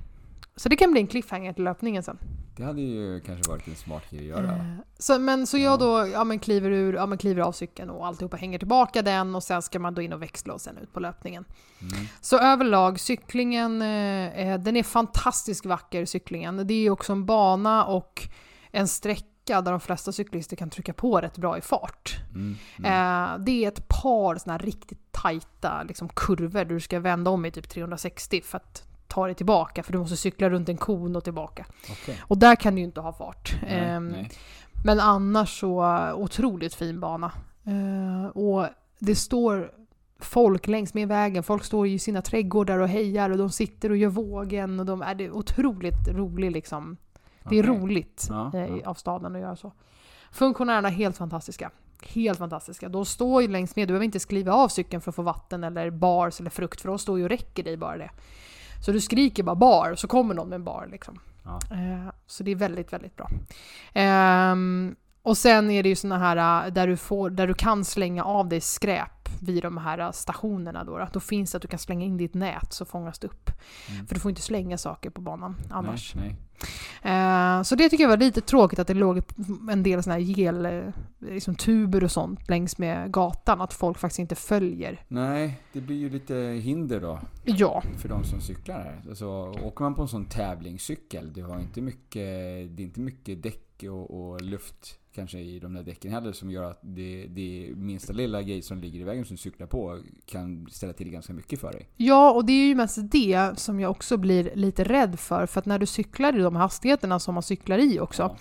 [0.57, 2.19] Så det kan bli en cliffhanger till löpningen sen.
[2.57, 4.53] Det hade ju kanske varit en smart grej att göra.
[4.57, 4.63] Eh,
[4.99, 8.07] Så, men, så jag då ja, men kliver, ur, ja, men kliver av cykeln och
[8.07, 10.93] alltihopa hänger tillbaka den och sen ska man då in och växla och sen ut
[10.93, 11.45] på löpningen.
[11.81, 12.07] Mm.
[12.21, 16.67] Så överlag, cyklingen, eh, eh, den är fantastiskt vacker cyklingen.
[16.67, 18.29] Det är också en bana och
[18.71, 22.19] en sträcka där de flesta cyklister kan trycka på rätt bra i fart.
[22.35, 22.57] Mm.
[22.79, 22.93] Mm.
[23.35, 27.31] Eh, det är ett par såna här riktigt tajta liksom, kurvor där du ska vända
[27.31, 30.77] om i typ 360 för att ta dig tillbaka, för du måste cykla runt en
[30.77, 31.67] kon och tillbaka.
[31.91, 32.21] Okej.
[32.23, 33.55] Och där kan du ju inte ha fart.
[33.63, 34.31] Nej, Ehm, nej.
[34.85, 37.33] men annars så eh, otroligt fin bana.
[37.67, 38.67] Eh, och
[38.99, 39.71] det står
[40.21, 41.43] folk längs med vägen.
[41.43, 45.03] Folk står i sina trädgårdar och hejar och de sitter och gör vågen och de
[45.03, 46.97] är det otroligt roligt liksom.
[47.51, 47.81] Det är Okej.
[47.83, 48.91] roligt Ja, eh, ja.
[48.91, 49.73] av staden att göra så.
[50.33, 51.71] Funktionärerna är helt fantastiska.
[52.03, 52.89] Helt fantastiska.
[52.89, 55.65] De står ju längs med, du behöver inte skriva av cykeln för att få vatten
[55.65, 58.11] eller bars eller frukt för de står ju och räcker dig bara det.
[58.85, 61.19] Så du skriker bara bar så kommer någon med en bar liksom.
[61.45, 61.59] Ja.
[61.73, 63.29] Eh, Så det är väldigt, väldigt bra.
[63.93, 67.85] Ehm, och sen är det ju såna här äh, där du, får, där du kan
[67.85, 70.85] slänga av dig skräp vid de här stationerna.
[70.85, 71.09] Då, då.
[71.13, 73.51] då finns det att du kan slänga in ditt nät så fångas det upp.
[73.91, 74.07] Mm.
[74.07, 76.15] För du får inte slänga saker på banan annars.
[76.15, 76.37] Nej, nej.
[77.03, 79.23] Eh, så det tycker jag var lite tråkigt att det låg
[79.71, 80.83] en del såna här gel, eh,
[81.19, 83.61] liksom tuber och sånt längs med gatan.
[83.61, 85.05] Att folk faktiskt inte följer.
[85.09, 89.03] nej, det blir ju lite hinder då Ja, för de som cyklar här.
[89.09, 89.29] Alltså,
[89.63, 92.25] åker man på en sån tävlingscykel, du har inte mycket,
[92.77, 96.51] det är inte mycket däck och, och luft kanske i de där däcken heller som
[96.51, 100.01] gör att det, det minsta lilla grej som ligger i vägen som du cyklar på
[100.27, 101.89] kan ställa till ganska mycket för dig.
[101.97, 105.47] Ja, och det är ju mest det som jag också blir lite rädd för.
[105.47, 108.37] För att när du cyklar i de hastigheterna som man cyklar i också, Ja.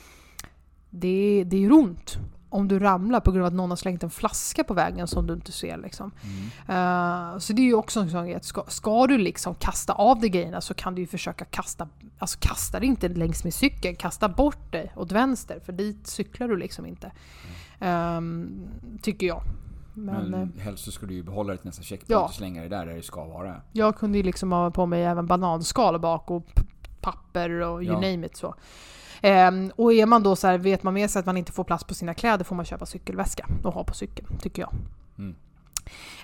[0.89, 2.17] det, det gör ont.
[2.49, 5.27] Om du ramlar på grund av att någon har slängt en flaska på vägen som
[5.27, 5.77] du inte ser.
[5.77, 6.11] Liksom.
[6.23, 7.33] Mm.
[7.33, 9.93] Eh, så det är ju också en sån grej att ska, ska du liksom kasta
[9.93, 11.87] av dig grejerna så kan du ju försöka kasta,
[12.19, 16.47] alltså kasta dig inte längs med cykeln, kasta bort dig åt vänster för dit cyklar
[16.47, 17.11] du liksom inte.
[17.79, 18.67] Ehm,
[19.01, 19.41] tycker jag.
[19.93, 22.25] Men, Men, eh, helst så ska du ju behålla det till nästa checkpoint Ja.
[22.25, 23.61] och slänga det där där det ska vara.
[23.71, 26.45] Jag kunde ju liksom ha på mig även bananskal bak och
[27.01, 28.11] papper och you Ja.
[28.11, 28.55] name it så.
[29.21, 31.63] Ehm, och är man då så här, vet man med sig att man inte får
[31.63, 34.73] plats på sina kläder får man köpa cykelväska och ha på cykeln, tycker jag.
[35.17, 35.35] Mm.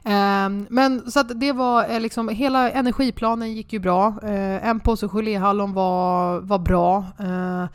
[0.04, 4.08] Ehm, men så att det var eh, liksom, hela energiplanen gick ju bra.
[4.24, 7.06] Eh, en påse geléhallon var, var bra.
[7.20, 7.66] Eh,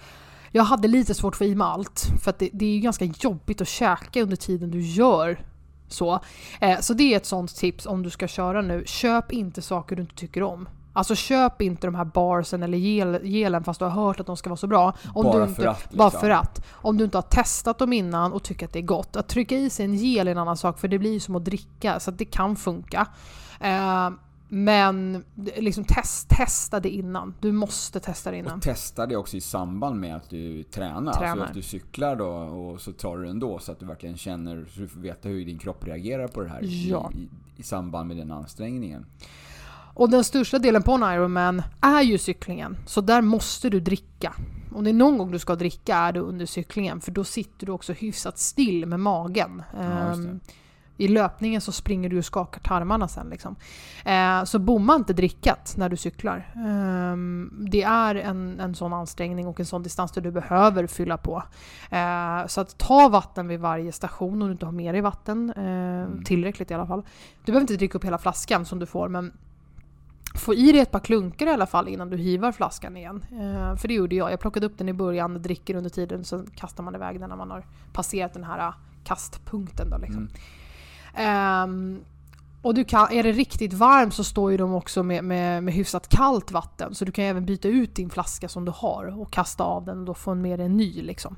[0.52, 3.04] jag hade lite svårt att få i mig allt, för det, det är ju ganska
[3.04, 5.38] jobbigt att käka under tiden du gör
[5.88, 6.20] så.
[6.60, 8.82] Eh, så det är ett sånt tips om du ska köra nu.
[8.86, 10.68] Köp inte saker du inte tycker om.
[10.98, 14.36] Alltså köp inte de här barsen eller gel, gelen fast du har hört att de
[14.36, 14.94] ska vara så bra.
[15.14, 16.20] Om Bara du inte, för att, Bara liksom.
[16.20, 16.66] för att.
[16.70, 19.16] Om du inte har testat dem innan och tycker att det är gott.
[19.16, 21.44] Att trycka i sig en gel är en annan sak för det blir som att
[21.44, 23.06] dricka så att det kan funka.
[23.60, 24.10] Eh,
[24.48, 25.24] men
[25.56, 27.34] liksom test, testa det innan.
[27.40, 28.56] Du måste testa det innan.
[28.56, 31.12] Och testa det också i samband med att du tränar.
[31.12, 31.30] Tränar.
[31.30, 34.16] Alltså att du cyklar då och så tar du det ändå så att du verkligen
[34.16, 37.10] känner, så du får veta hur din kropp reagerar på det här Ja.
[37.14, 39.06] i, i, i samband med den ansträngningen.
[39.98, 42.76] Och den största delen på en Ironman är ju cyklingen.
[42.86, 44.32] Så där måste du dricka.
[44.74, 47.00] Om det är någon gång du ska dricka är det under cyklingen.
[47.00, 49.62] För då sitter du också hyfsat still med magen.
[49.74, 49.80] Ja.
[49.80, 50.40] Ehm,
[50.96, 53.30] I löpningen så springer du och skakar tarmarna sen.
[53.30, 53.56] Liksom.
[54.04, 56.52] Eh, så bomma inte drickat när du cyklar.
[56.56, 61.16] Ehm, det är en, en sån ansträngning och en sån distans där du behöver fylla
[61.16, 61.42] på.
[61.90, 65.50] Eh, så att ta vatten vid varje station om du inte har med dig vatten.
[65.50, 67.02] Eh, Tillräckligt i alla fall.
[67.44, 69.32] Du behöver inte dricka upp hela flaskan som du får men
[70.34, 73.24] få i dig ett par klunkar i alla fall innan du hivar flaskan igen.
[73.32, 74.32] Eh, för det gjorde jag.
[74.32, 77.36] Jag plockade upp den i början, dricker under tiden, sen kastar man iväg den när
[77.36, 79.90] man har passerat den här eh, kastpunkten.
[79.90, 80.28] Då, liksom.
[81.14, 81.28] Mm.
[81.28, 82.00] Ehm,
[82.62, 85.74] och du kan, är det riktigt varmt så står ju de också med, med, med
[85.74, 86.94] hyfsat kallt vatten.
[86.94, 89.98] Så du kan även byta ut din flaska som du har och kasta av den
[89.98, 91.02] och då få med dig en ny.
[91.02, 91.36] Liksom.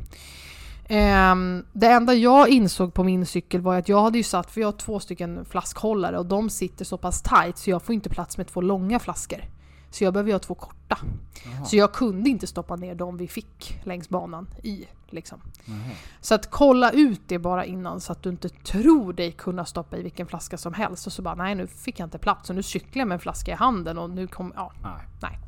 [0.92, 4.61] Ehm, det enda jag insåg på min cykel var att jag hade ju satt, för
[4.61, 8.09] jag har två stycken flaskhållare och de sitter så pass tight så jag får inte
[8.09, 9.44] plats med två långa flaskor.
[9.90, 10.98] Så jag behöver ha två korta.
[11.44, 11.64] Jaha.
[11.64, 14.87] Så jag kunde inte stoppa ner de vi fick längs banan i.
[15.11, 15.40] Liksom.
[16.20, 19.96] Så att kolla ut det bara innan så att du inte tror dig kunna stoppa
[19.96, 22.57] i vilken flaska som helst och så bara nej nu fick jag inte plats och
[22.57, 24.72] nu cyklar jag med en flaska i handen och nu kommer, ja
[25.22, 25.33] Nej.
[25.33, 25.40] Ehm,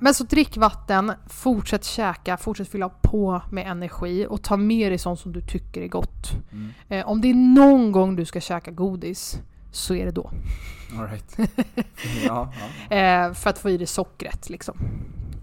[0.00, 4.98] men så drick vatten, fortsätt käka, fortsätt fylla på med energi och ta med dig
[4.98, 6.30] sånt som du tycker är gott.
[6.52, 6.72] Mm.
[6.88, 9.38] Eh, om det är någon gång du ska käka godis
[9.72, 10.30] så är det då.
[10.98, 11.36] All right.
[12.26, 12.52] ja,
[12.88, 12.96] ja.
[12.96, 14.78] Eh, för att få i dig sockret liksom.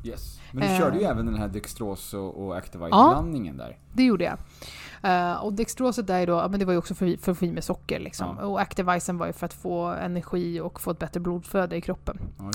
[0.03, 0.39] Yes.
[0.51, 3.77] Men du körde ju även den här Dextros och, Activite-blandningen där.
[3.93, 4.37] Det gjorde jag.
[5.03, 7.45] Eh, och Dextroset är då, ja, men det var ju också för, för att få
[7.45, 8.37] i med socker liksom.
[8.39, 8.45] Ja.
[8.45, 12.17] Och Activisen var ju för att få energi och få ett bättre blodflöde i kroppen.
[12.37, 12.51] Ja.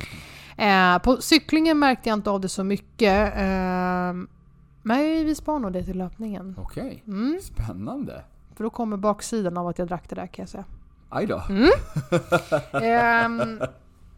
[0.64, 3.34] Eh, på cyklingen märkte jag inte av det så mycket.
[3.36, 4.12] Eh,
[4.84, 6.54] men vi sparar nog det till löpningen.
[6.58, 8.24] Okej, Mm, spännande.
[8.56, 10.64] för då kommer baksidan av att jag drack det där kan jag säga.
[11.08, 11.42] Aj då.
[11.48, 11.68] Mm.
[12.82, 13.60] Ehm,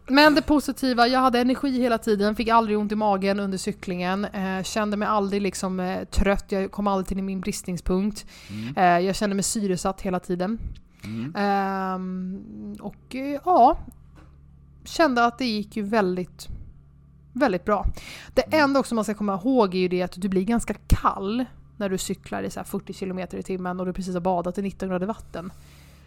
[0.07, 4.25] men det positiva, jag hade energi hela tiden, fick aldrig ont i magen under cyklingen,
[4.25, 8.27] eh, kände mig aldrig liksom eh, trött, jag kom aldrig till min bristningspunkt.
[8.51, 8.77] Mm.
[8.77, 10.59] Eh, jag kände mig syresatt hela tiden.
[11.05, 11.35] Mm.
[11.37, 13.79] Ehm, och eh, ja,
[14.85, 16.49] kände att det gick ju väldigt,
[17.33, 17.87] väldigt bra.
[18.35, 21.45] Det enda också man ska komma ihåg är ju det att du blir ganska kall
[21.77, 24.59] när du cyklar i så här 40 km i timmen och du precis har badat
[24.59, 25.53] i 19 grader vatten.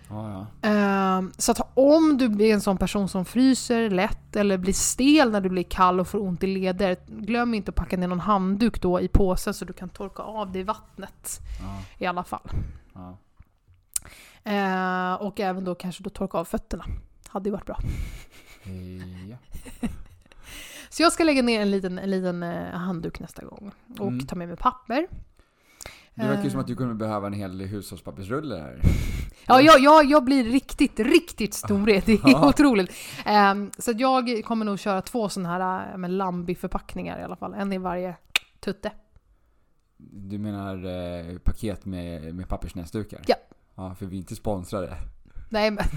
[0.09, 0.69] Ja, ja.
[0.69, 5.31] Ehm, så att om du blir en sån person som fryser lätt eller blir stel
[5.31, 8.19] när du blir kall och får ont i leder, glöm inte att packa ner någon
[8.19, 12.23] handduk då i påsen så du kan torka av det i vattnet ja, i alla
[12.23, 12.49] fall.
[14.43, 16.85] Ehm, och även då kanske då torka av fötterna.
[17.27, 17.79] Hade ju varit bra.
[18.63, 19.37] Eh, ja.
[20.89, 23.71] Så jag ska lägga ner en liten, en liten eh, handduk nästa gång.
[23.99, 24.25] Och Mm.
[24.27, 25.07] ta med mig papper.
[26.17, 28.81] Det verkar ju Eh, som att du kommer behöva en hel hushållspappersrulle här.
[29.47, 32.03] Ja, jag, jag, jag blir riktigt, riktigt snorig.
[32.05, 32.91] Det är otroligt.
[33.25, 37.53] Ehm, så jag kommer nog köra två sådana här äh, med Lambi-förpackningar i alla fall.
[37.53, 38.15] En i varje
[38.59, 38.91] tutte.
[39.97, 43.21] Du menar eh, paket med, med pappersnäsdukar?
[43.27, 43.35] Ja.
[43.75, 44.97] Ja, för vi är inte sponsrade.
[45.49, 45.83] Nej, men...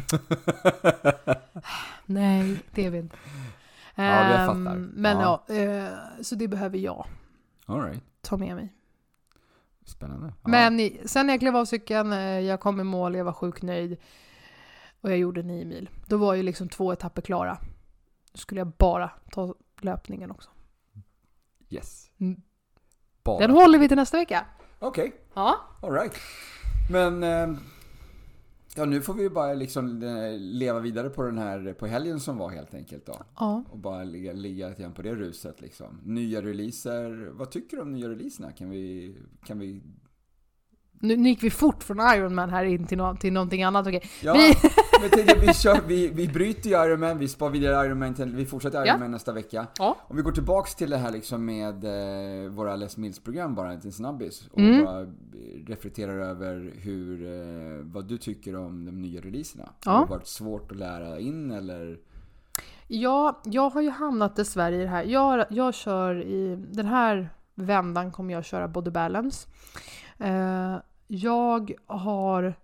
[2.06, 3.16] Nej, det är vi inte.
[3.94, 4.76] Ja, jag Ehm, fattar.
[4.76, 5.44] Men Ja.
[5.48, 5.88] ja, eh,
[6.22, 7.06] så det behöver jag
[7.66, 8.02] All right.
[8.22, 8.72] ta med mig.
[9.90, 10.32] Spännande.
[10.42, 10.48] Ja.
[10.50, 13.62] Men sen när jag klev av cykeln, eh, jag kom i mål, jag var sjukt
[13.62, 13.96] nöjd.
[15.00, 15.90] Och jag gjorde nio mil.
[16.06, 17.58] Då var ju liksom två etapper klara.
[18.32, 20.50] Då skulle jag bara ta löpningen också.
[21.68, 22.10] Yes.
[22.20, 22.40] Mm.
[23.22, 23.38] Bara.
[23.38, 24.44] Den håller vi till nästa vecka.
[24.78, 25.60] Okej, Ja.
[25.82, 26.14] all right.
[26.90, 27.22] Men...
[27.22, 27.58] Eh,
[28.76, 32.20] ja, nu får vi ju bara liksom eh, leva vidare på den här, på helgen
[32.20, 33.16] som var helt enkelt då.
[33.36, 33.64] Ja.
[33.70, 36.00] Och bara ligga, ligga lite grann på det ruset liksom.
[36.04, 37.30] Nya releaser.
[37.32, 38.52] Vad tycker du om nya releaserna?
[38.52, 39.14] Kan vi...
[39.44, 39.82] Kan vi...
[41.02, 43.86] Nu, nu gick vi fort från Ironman här in till, no till någonting annat.
[43.86, 44.02] Okej.
[44.22, 44.54] Ja, Vi-
[45.00, 48.46] men tänkte, vi, kör, vi, vi bryter ju Ironman, vi spar vidare Ironman, till, vi
[48.46, 49.66] fortsätter Ironman nästa vecka.
[49.78, 49.96] Ja.
[50.08, 53.92] Om vi går tillbaks till det här liksom med eh, våra Les Mills-program bara, en
[53.92, 54.48] snabbis.
[54.52, 54.84] Och Mm.
[54.84, 55.06] bara
[55.66, 59.68] reflekterar över hur, eh, vad du tycker om de nya releaserna.
[59.84, 59.90] Ja.
[59.92, 61.98] Har det varit svårt att lära in eller?
[62.86, 65.04] Ja, jag har ju hamnat dessvärre i det här.
[65.04, 69.48] Jag, jag kör i den här vändan kommer jag köra body balance.
[70.18, 70.76] Eh,
[71.12, 72.54] jag har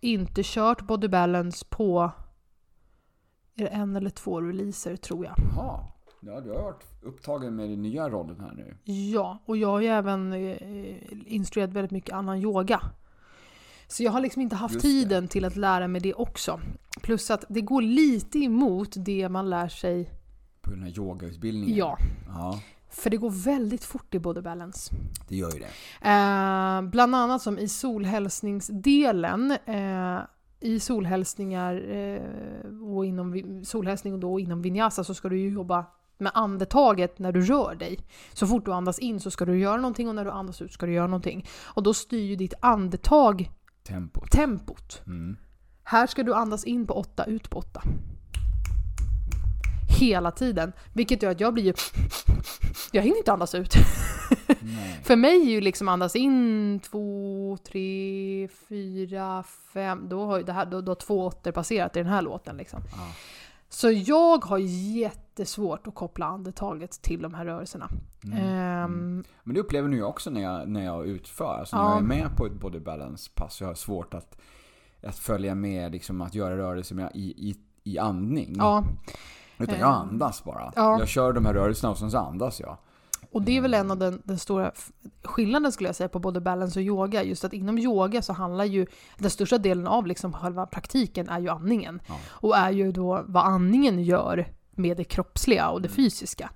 [0.00, 2.10] inte kört body balance på
[3.56, 5.34] är det en eller två releaser tror jag.
[5.38, 5.80] Jaha,
[6.20, 8.76] ja du har varit upptagen med den nya rollen här nu.
[8.92, 12.80] Ja, och jag har ju även eh, instruerat väldigt mycket annan yoga.
[13.88, 16.60] Så jag har liksom inte haft tiden till att lära mig det också.
[17.02, 20.10] Plus att det går lite emot det man lär sig.
[20.60, 21.76] På den här yogautbildningen.
[21.76, 22.60] Ja, Ja,
[22.94, 24.94] för det går väldigt fort i body balance.
[25.28, 25.68] det gör ju det.
[26.10, 29.50] Eh, bland annat som i solhälsningsdelen.
[29.50, 30.18] Eh,
[30.60, 32.22] I solhälsningar eh,
[32.94, 35.86] och inom solhälsning och då inom vinyasa så ska du ju jobba
[36.18, 37.98] med andetaget när du rör dig.
[38.32, 40.72] Så fort du andas in så ska du göra någonting och när du andas ut
[40.72, 41.46] ska du göra någonting.
[41.64, 43.50] Och då styr ju ditt andetag
[43.82, 44.30] Tempot.
[44.30, 45.02] tempot.
[45.06, 45.36] Mm.
[45.84, 47.82] Här ska du andas in på 8, ut på 8.
[50.00, 50.72] Hela tiden.
[50.92, 51.74] Vilket gör att jag blir ju...
[52.92, 53.74] Jag hinner inte andas ut.
[55.02, 60.06] För mig är ju liksom andas in två, tre, fyra, fem.
[60.08, 62.56] Då har, ju det här, då, då har två åttor passerat i den här låten.
[62.56, 62.80] Liksom.
[62.96, 63.08] Ja.
[63.68, 64.58] Så jag har
[64.98, 67.88] jättesvårt att koppla andetaget till de här rörelserna.
[68.24, 68.38] Mm.
[68.38, 71.58] Ehm, Men det upplever nu jag också när jag, när jag utför.
[71.58, 71.90] Alltså när Ja.
[71.90, 74.38] jag är med på ett body balance pass så har jag svårt att,
[75.02, 78.54] att följa med, liksom att göra rörelser med, i, i, i andning.
[78.58, 78.84] ja,
[79.64, 80.72] Utan jag Ehm, andas bara.
[80.76, 80.98] ja.
[80.98, 82.76] Jag kör de här rörelserna och sen så andas jag.
[83.32, 84.72] och det är väl en av den, den stora
[85.22, 87.22] skillnaden skulle jag säga på både balance och yoga.
[87.22, 88.86] Just att inom yoga så handlar ju
[89.18, 92.00] den största delen av liksom själva praktiken är ju andningen.
[92.08, 92.18] Ja.
[92.28, 95.96] Och är ju då vad andningen gör med det kroppsliga och det Mm.
[95.96, 96.50] fysiska.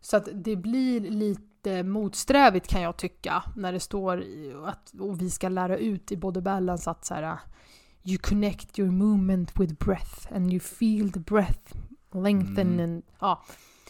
[0.00, 4.24] Så att det blir lite motsträvigt kan jag tycka när det står
[4.66, 7.38] att och vi ska lära ut i body balance att så här,
[8.04, 11.74] You connect your movement with breath and you feel the breath
[12.12, 13.02] lengthen Mm.
[13.20, 13.42] ja,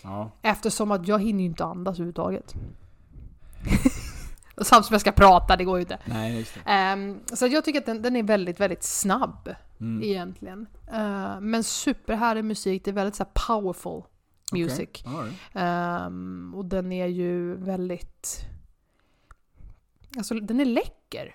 [0.03, 0.31] Ja.
[0.43, 2.55] Eftersom att jag hinner ju inte andas överhuvudtaget.
[4.57, 5.99] Och Samtidigt som jag ska prata, det går ju inte.
[6.05, 6.47] Nej.
[6.65, 10.03] Ehm, så jag tycker att den, den är väldigt, väldigt snabb Mm.
[10.03, 10.67] egentligen.
[10.93, 14.03] Uh, men superhärlig musik, det är väldigt så här powerful
[14.53, 14.89] Music.
[15.05, 15.61] Ja, det.
[15.61, 18.41] Ehm, och den är ju väldigt...
[20.17, 21.35] Alltså den är läcker.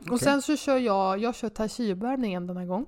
[0.00, 0.18] Och Okej.
[0.18, 2.86] sen så kör jag, jag kör tai chi-uppvärmningen denna gång.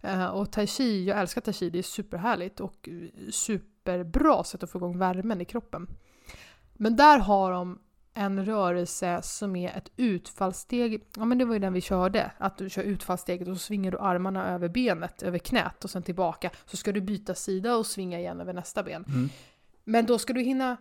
[0.00, 2.88] Eh, och tai chi, jag älskar tai chi, det är superhärligt och
[3.30, 5.86] superbra sätt att få igång värmen i kroppen.
[6.72, 7.78] Men där har de
[8.14, 11.04] en rörelse som är ett utfallssteg.
[11.16, 12.30] Ja men det var ju den vi körde.
[12.38, 16.02] Att du kör utfallssteget och så svingar du armarna över benet, över knät och sen
[16.02, 16.50] tillbaka.
[16.66, 19.04] Så ska du byta sida och svinga igen över nästa ben.
[19.08, 19.28] Mm.
[19.84, 20.76] Men då ska du hinna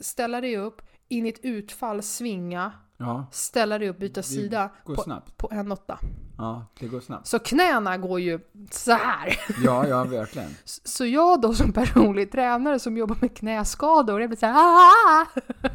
[0.00, 4.70] ställa dig upp, in i ett utfall, svinga, Ja, ställa dig upp, byta Det sida
[4.84, 5.98] på, på en åtta.
[6.38, 7.26] Ja, det går snabbt.
[7.26, 8.40] Så knäna går ju
[8.70, 9.40] så här.
[9.64, 10.50] Ja, ja, verkligen.
[10.64, 15.26] Så jag då som personlig tränare som jobbar med knäskador, jag blir så här "Ah!"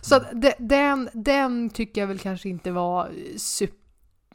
[0.00, 0.20] Så
[0.58, 3.78] den, den tycker jag väl kanske inte var super,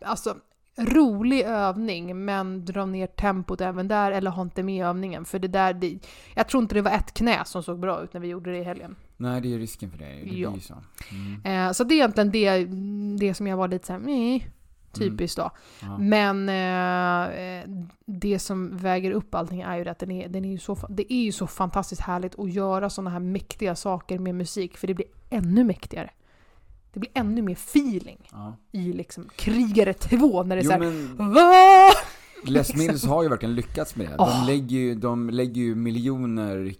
[0.05, 0.35] alltså
[0.77, 5.47] rolig övning men dra ner tempot även där eller ha inte med övningen för det
[5.47, 5.99] där, det,
[6.35, 8.57] jag tror inte det var ett knä som såg bra ut när vi gjorde det
[8.57, 8.95] i helgen.
[9.21, 10.05] Nej, det är risken för det.
[10.05, 10.49] Det Ja.
[10.49, 10.75] blir ju så.
[11.11, 11.67] Mm.
[11.67, 12.65] Eh, så det är egentligen det,
[13.27, 14.41] det som jag var lite såhär, meh,
[14.91, 15.51] typiskt då.
[15.81, 15.97] Ja.
[15.97, 17.63] Men eh,
[18.05, 21.13] det som väger upp allting är ju att den är, den är ju så, det
[21.13, 24.93] är ju så fantastiskt härligt att göra sådana här mäktiga saker med musik, för det
[24.93, 26.09] blir ännu mäktigare.
[26.93, 28.55] Det blir ännu mer feeling Ja.
[28.71, 31.91] i liksom Krigare 2 när det är såhär men!
[32.43, 34.15] Les Mills har ju verkligen lyckats med det.
[34.17, 36.73] De, lägger, ju, de lägger ju miljoner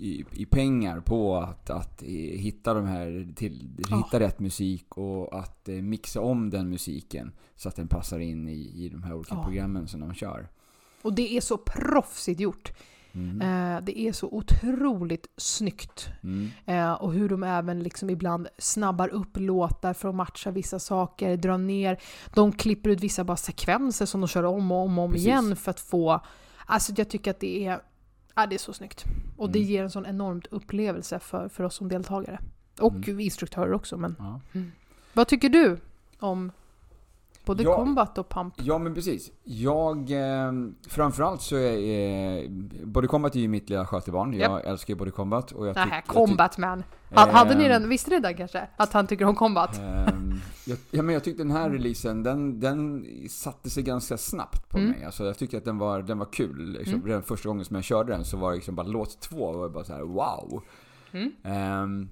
[0.00, 5.38] i, i pengar på att, att eh, hitta de här till, hitta rätt musik och
[5.38, 9.14] att eh, mixa om den musiken så att den passar in i, i de här
[9.14, 9.44] olika Ja.
[9.44, 10.48] programmen som de kör.
[11.02, 12.72] Och det är så proffsigt gjort.
[13.14, 13.40] Mm.
[13.40, 16.08] Eh, det är så otroligt snyggt.
[16.22, 16.50] Mm.
[16.66, 21.36] Eh, och hur de även liksom ibland snabbar upp låtar för att matcha vissa saker,
[21.36, 21.98] drar ner.
[22.34, 25.26] De klipper ut vissa bara sekvenser som de kör om och om och om Precis.
[25.26, 26.20] igen för att få...
[26.66, 27.80] Alltså jag tycker att det är,
[28.34, 29.04] ja, det är så snyggt.
[29.36, 29.70] Och det Mm.
[29.70, 32.38] ger en sån enormt upplevelse för, för oss som deltagare.
[32.80, 33.20] Och Mm.
[33.20, 33.96] instruktörer också.
[33.96, 34.40] Men Ja.
[35.12, 35.78] vad tycker du
[36.18, 36.52] om
[37.44, 37.74] både Ja.
[37.76, 38.54] combat och pump?
[38.56, 39.30] Ja men precis.
[39.44, 40.52] Jag, eh,
[40.88, 42.50] framförallt så är eh,
[42.84, 44.32] Body Combat är ju mitt lilla skötebarn.
[44.32, 45.52] Jag älskar ju Body Combat.
[45.52, 46.84] Och jag Nähä, jag combat man.
[47.14, 48.68] Ha- Hade ni Ehm, den, visste ni den kanske?
[48.76, 49.78] Att han tycker om combat?
[49.80, 50.34] Ehm,
[50.66, 54.78] jag, ja, men jag tyckte den här releasen, den, den satte sig ganska snabbt på
[54.78, 54.90] Mm.
[54.90, 55.04] mig.
[55.04, 56.72] Alltså, jag tyckte att den var, den var kul.
[56.72, 57.06] Liksom, Mm.
[57.06, 59.64] Redan första gången som jag körde den så var det liksom bara låt två och
[59.64, 60.62] jag bara så här: wow.
[61.12, 61.32] Mm.
[61.44, 62.08] Ehm,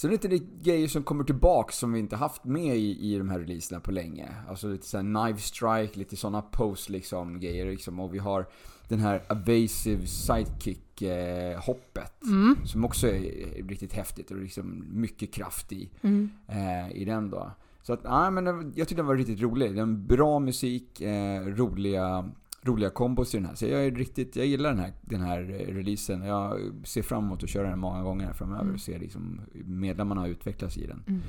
[0.00, 3.18] sen är det lite grejer som kommer tillbaka som vi inte haft med i, i
[3.18, 4.28] de här releaserna på länge.
[4.48, 8.00] Alltså lite såhär knife strike, lite sådana pose liksom grejer liksom.
[8.00, 8.46] Och vi har
[8.88, 12.22] den här evasive sidekick eh, hoppet.
[12.24, 12.56] Mm.
[12.66, 16.30] Som också är riktigt häftigt och liksom mycket kraft i Mm.
[16.48, 17.50] eh, i den då.
[17.82, 19.72] Så att, ja, men den- jag tyckte den var riktigt rolig.
[19.74, 22.30] Det är en bra musik, eh, roliga,
[22.62, 23.54] roliga kombos i den här.
[23.54, 26.22] Så jag är riktigt, jag gillar den här, den här eh, releasen.
[26.22, 28.74] Jag ser fram emot att köra den många gånger framöver Mm.
[28.74, 31.04] och se liksom medlemmarna utvecklas i den.
[31.06, 31.20] Mm.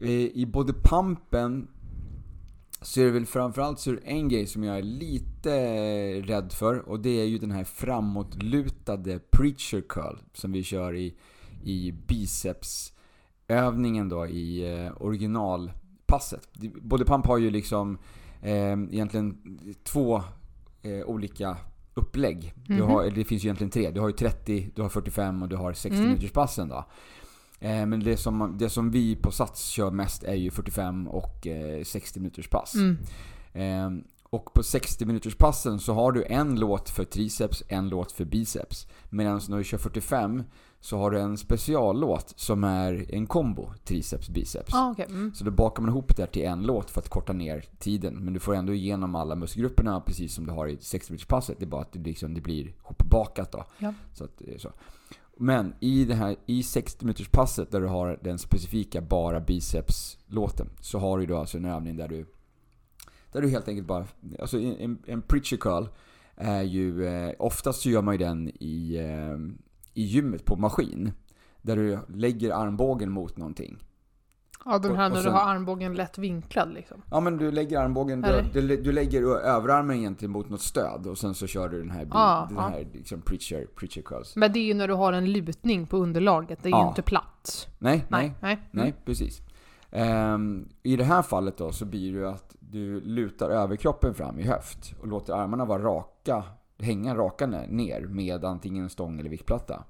[0.00, 1.68] Eh, I både pumpen
[2.82, 5.50] så är det väl framförallt så en grej som jag är lite
[6.20, 11.14] rädd för och det är ju den här framåtlutade preacher curl som vi kör i,
[11.64, 16.48] i bicepsövningen då i eh, originalpasset.
[16.82, 17.98] Både pump har ju liksom
[18.42, 20.22] eh, egentligen två
[20.86, 21.56] eh, olika
[21.94, 22.52] upplägg.
[22.66, 22.86] Du Mhm.
[22.86, 23.90] har, det finns ju egentligen tre.
[23.90, 26.08] Du har ju 30, du har 45 och du har 60 Mm.
[26.08, 26.84] minuters passen då.
[27.60, 31.46] Eh, Men det som, det som vi på Sats kör mest är ju 45 och
[31.46, 32.74] eh, 60 minuters pass.
[32.74, 32.98] Mm.
[33.52, 38.12] Eh, Och på 60 minuters passen så har du en låt för triceps, en låt
[38.12, 38.86] för biceps.
[39.10, 40.42] Medan när du kör 45
[40.86, 44.74] så har du en speciallåt som är en kombo triceps, biceps.
[44.74, 45.06] Ah, okej.
[45.08, 45.34] Mm.
[45.34, 48.14] Så då bakar man ihop det här till en låt för att korta ner tiden.
[48.14, 51.58] Men du får ändå igenom alla muskelgrupperna precis som du har i 60 minuters passet.
[51.58, 53.64] Det är bara att det, liksom, det blir hopbakat då.
[53.78, 53.94] Ja.
[54.12, 54.72] Så att är så.
[55.36, 60.68] Men i det här i 60 minuters passet där du har den specifika bara biceps-låten
[60.80, 62.26] så har du då alltså en övning där du
[63.32, 64.06] där du helt enkelt bara,
[64.38, 65.86] alltså en, en preacher curl
[66.36, 69.65] är ju, eh, oftast så gör man ju den i, eh,
[69.96, 71.12] i gymmet på maskin.
[71.62, 73.78] Där du lägger armbågen mot någonting.
[74.64, 77.02] Ja, den Och- här och när sen- du har armbågen lätt vinklad liksom.
[77.10, 81.18] Ja men du lägger armbågen, du, du, du lägger överarmen egentligen mot något stöd och
[81.18, 82.68] sen så kör du den här, Ah, den ah.
[82.68, 84.36] här liksom preacher, preacher curls.
[84.36, 86.88] Men det är ju när du har en lutning på underlaget, det är ju Ja.
[86.88, 87.68] inte platt.
[87.78, 88.68] Nej, nej, Nej, nej.
[88.70, 89.40] nej, precis.
[89.90, 94.38] Ehm, I det här fallet då så blir det ju att du lutar överkroppen fram
[94.38, 96.44] i höft och låter armarna vara raka,
[96.78, 99.84] hänga raka ner med antingen en stång eller viktplatta.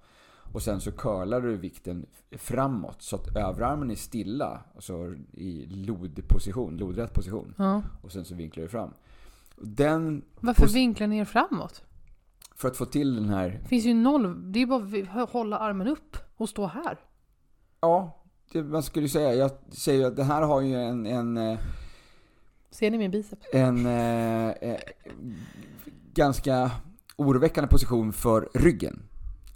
[0.53, 2.07] Och sen så curlar du vikten
[2.37, 7.55] framåt så att överarmen är stilla, alltså i lodposition, lodrätt position.
[7.59, 7.82] Ja.
[8.03, 8.91] Och sen så vinklar du fram.
[9.57, 11.82] Den, Varför Pos- vinkla ner framåt?
[12.55, 15.59] för att få till den här, Det finns ju noll, det är bara att hålla
[15.59, 16.99] armen upp och stå här.
[17.80, 18.22] ja,
[18.53, 19.34] det, vad skulle säga?
[19.34, 21.59] Jag säger att det här har ju en, en eh,
[22.71, 23.47] Ser ni min biceps?
[23.53, 24.77] en eh, eh,
[26.14, 26.71] ganska
[27.17, 29.03] oroväckande position för ryggen.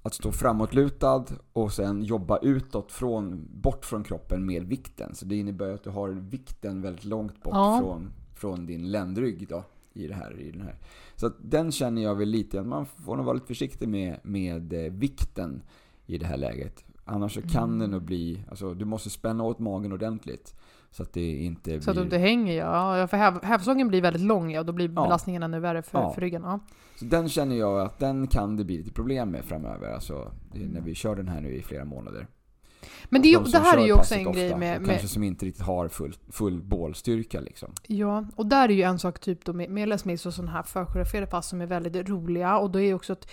[0.03, 5.15] Att stå framåtlutad och sen jobba utåt, från, bort från kroppen med vikten.
[5.15, 7.79] Så det innebär att du har vikten väldigt långt bort Ja.
[7.81, 10.75] från, från din ländrygg då, i, det här, i den här.
[11.17, 14.93] Så den känner jag väl lite, man får nog vara lite försiktig med, med eh,
[14.93, 15.63] vikten
[16.07, 16.85] i det här läget.
[17.05, 17.79] Annars så kan Mm.
[17.79, 20.55] det nog bli, alltså du måste spänna åt magen ordentligt.
[20.91, 22.05] Så att det inte Så att du blir...
[22.05, 23.07] inte hänger ja.
[23.07, 25.03] för häv, hävstången blir väldigt lång ja, då blir Ja.
[25.03, 26.13] belastningen ännu värre för, Ja.
[26.13, 26.43] för ryggen.
[26.45, 26.61] Ja.
[26.97, 29.93] Så den känner jag att den kan det bli lite problem med framöver.
[29.93, 32.27] Alltså när vi kör den här nu i flera månader.
[33.09, 35.23] Men det, De det här är ju också en grej ofta, med, med Kanske som
[35.23, 37.73] inte riktigt har full, full bålstyrka liksom.
[37.87, 40.53] Ja, och där är ju en sak typ då med, med Les Mills och sådana
[40.53, 43.31] här förkoreograferade pass som är väldigt roliga och då är ju också att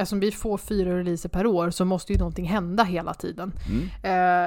[0.00, 3.52] Eftersom vi får fyra releaser per år så måste ju någonting hända hela tiden.
[3.68, 3.82] Mm.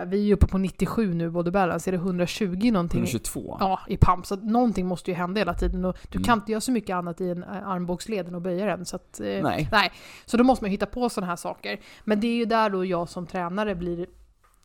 [0.03, 1.89] Eh, vi är ju uppe på 97 nu, både balance.
[1.89, 2.99] Är det 120 någonting?
[2.99, 3.57] 122.
[3.59, 4.25] Ja, i pump.
[4.25, 5.85] Så någonting måste ju hända hela tiden.
[5.85, 6.23] Och du Mm.
[6.25, 8.85] kan inte göra så mycket annat i en eh, armbågsled än att böja den.
[8.85, 9.69] Så, att, eh, Nej.
[9.71, 9.91] nej.
[10.25, 11.79] så då måste man hitta på sådana här saker.
[12.03, 14.07] Men det är ju där då jag som tränare blir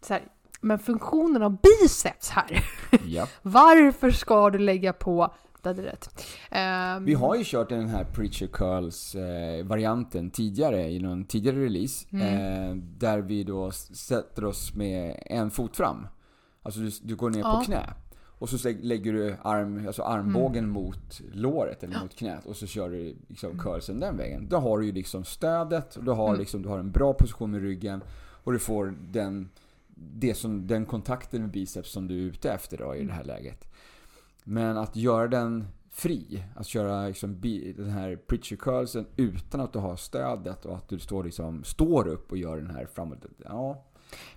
[0.03, 0.23] så här,
[0.61, 2.65] men funktionen av biceps här.
[3.07, 3.27] Ja.
[3.43, 5.35] Varför ska du lägga på...
[5.63, 6.25] Är rätt.
[6.51, 12.07] Ehm, Vi har ju kört den här Preacher Curls eh, tidigare i någon tidigare release.
[12.11, 12.23] Mm.
[12.71, 16.07] Eh, där vi då sätter oss med en fot fram.
[16.63, 17.59] Alltså du, du går ner Ja.
[17.59, 17.95] på knä.
[18.41, 20.71] Och så lägger du arm, alltså armbågen Mm.
[20.71, 24.47] mot låret eller mot knät och så kör du liksom curlsen den vägen.
[24.49, 26.41] Då har du ju liksom stödet och du har, Mm.
[26.41, 28.03] liksom, du har en bra position med ryggen
[28.45, 29.49] och du får den,
[29.95, 33.25] det som, den kontakten med biceps som du är ute efter då i det här
[33.25, 33.65] läget.
[34.51, 37.41] Men att göra den fri, att köra liksom
[37.77, 42.09] den här preacher curlsen utan att du har stödet och att du står, liksom, står
[42.09, 43.25] upp och gör den här framåt.
[43.45, 43.85] Ja,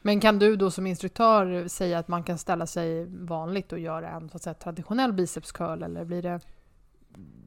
[0.02, 4.10] Men kan du då som instruktör säga att man kan ställa sig vanligt och göra
[4.10, 6.40] en så att säga, traditionell bicepscurl eller blir det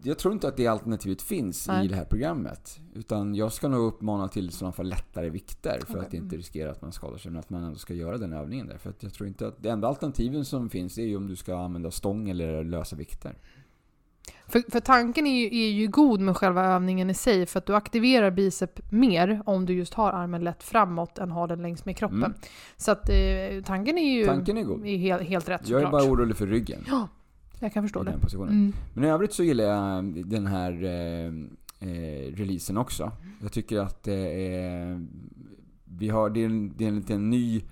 [0.03, 1.85] jag tror inte att det alternativet finns Nej.
[1.85, 2.81] i det här programmet.
[2.95, 6.07] Utan jag ska nog uppmana till sådana fall lättare vikter för Okej.
[6.07, 7.31] att inte riskera att man skadar sig.
[7.31, 8.79] Men att man ändå ska göra den övningen där.
[8.79, 9.63] För att jag tror inte att...
[9.63, 13.37] Det enda alternativen som finns är ju om du ska använda stång eller lösa vikter.
[14.47, 17.67] För, för tanken är ju, är ju god med själva övningen i sig för att
[17.67, 21.85] du aktiverar bicep mer om du just har armen lätt framåt än har den längs
[21.85, 22.25] med kroppen.
[22.25, 22.35] Mm.
[22.77, 24.87] Så att eh, tanken är ju Tanken är god.
[24.87, 26.03] är helt, helt rätt Jag är såklart.
[26.03, 27.09] bara orolig för ryggen Ja,
[27.65, 28.11] jag kan förstå i det.
[28.11, 28.55] den positionen.
[28.55, 28.73] Mm.
[28.95, 31.27] Men i övrigt så gillar jag den här eh,
[31.89, 33.13] eh, releasen också.
[33.43, 35.07] Jag tycker att det är...
[35.85, 37.63] Vi har, det, är en, det är en liten ny...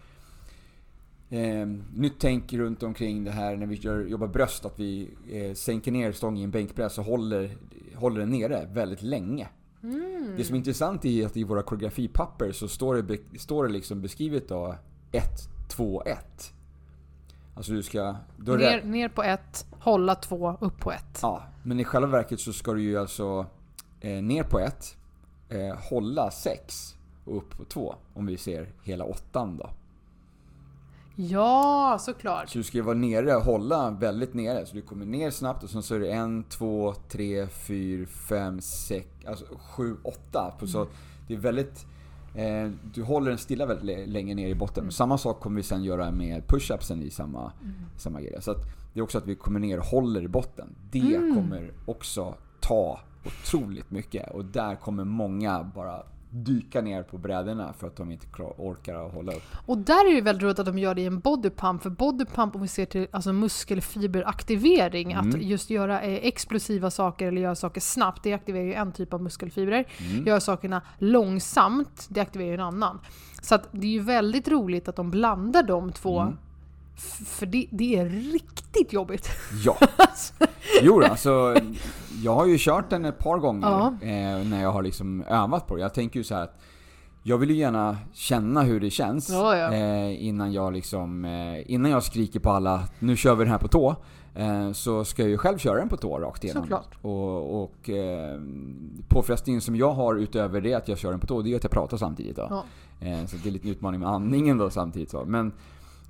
[1.30, 4.64] Eh, nytt tänk runt omkring det här när vi gör, jobbar bröst.
[4.64, 7.50] Att vi eh, sänker ner stången i en bänkpress och håller,
[7.94, 9.48] håller den nere väldigt länge.
[9.82, 10.34] Mm.
[10.36, 14.02] Det som är intressant är att i våra koreografipapper så står det, står det liksom
[14.02, 14.74] beskrivet då
[15.12, 15.24] 1,
[15.68, 16.52] 2, 1.
[17.54, 18.16] Alltså du ska...
[18.36, 21.18] Det- Ner, ner på ett, hålla två, upp på ett.
[21.22, 23.46] Ja, men i själva verket så ska du ju alltså
[24.00, 24.96] eh, ner på ett,
[25.48, 26.94] eh, hålla sex
[27.24, 27.94] och upp på två.
[28.14, 29.70] Om vi ser hela åttan då.
[31.16, 32.48] Ja, såklart.
[32.48, 34.66] Så du ska ju vara nere, hålla väldigt nere.
[34.66, 38.60] Så du kommer ner snabbt och sen så är det en, två, tre, fyra, fem,
[38.60, 40.52] sex, alltså sju, åtta.
[40.66, 40.86] Så
[41.28, 41.86] det är väldigt...
[42.34, 44.92] Eh, du håller den stilla väldigt lä- länge ner i botten.
[44.92, 47.52] Samma sak kommer vi sen göra med push-upsen i samma,
[47.96, 48.36] samma grej.
[48.40, 48.54] Så
[48.92, 50.74] det är också att vi kommer ner och håller i botten.
[50.90, 51.00] Det
[51.34, 54.30] kommer också ta otroligt mycket.
[54.34, 56.02] Och där kommer många bara
[56.34, 58.26] dyka ner på brädorna för att de inte
[58.58, 59.42] orkar att hålla upp.
[59.66, 62.54] Och där är det väldigt roligt att de gör det i en bodypump, för bodypump
[62.54, 65.28] om vi ser till alltså muskelfiberaktivering, Mm.
[65.28, 69.12] att just göra eh, explosiva saker eller göra saker snabbt, det aktiverar ju en typ
[69.12, 69.84] av muskelfibrer.
[70.12, 70.26] Mm.
[70.26, 72.98] Göra sakerna långsamt, det aktiverar ju en annan.
[73.42, 76.36] Så det är ju väldigt roligt att de blandar de två, Mm.
[77.26, 79.28] För det, det är riktigt jobbigt.
[79.64, 79.78] Ja.
[80.82, 81.54] Jo då, alltså
[82.24, 83.86] jag har ju kört den ett par gånger Ja.
[84.02, 85.82] eh, när jag har liksom övat på det.
[85.82, 86.58] Jag tänker ju så här att
[87.22, 89.72] jag vill ju gärna känna hur det känns Ja, ja.
[89.72, 93.58] Eh, innan jag liksom, eh, innan jag skriker på alla nu kör vi den här
[93.58, 93.96] på tå.
[94.34, 96.62] Eh, så ska jag ju själv köra den på tå rakt igenom.
[96.62, 96.94] Såklart.
[97.02, 98.40] Och, och eh,
[99.08, 101.62] påfrestningen som jag har utöver det att jag kör den på tå, det är att
[101.64, 102.36] jag pratar samtidigt.
[102.36, 102.64] Då.
[103.00, 105.10] Eh, så det är lite en utmaning med andningen då samtidigt.
[105.10, 105.24] Så.
[105.24, 105.52] Men,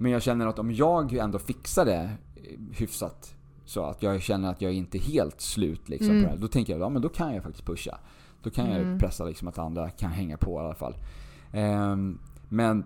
[0.02, 2.42] men jag känner att om jag ändå fixar det eh,
[2.72, 3.34] hyfsat
[3.64, 6.22] så att jag känner att jag inte är helt slut liksom, Mm.
[6.22, 7.98] på det här, Då tänker jag ja, men då kan jag faktiskt pusha.
[8.42, 8.98] Då kan jag Mm.
[8.98, 10.94] pressa liksom att andra kan hänga på i alla fall.
[11.52, 12.84] Ehm, men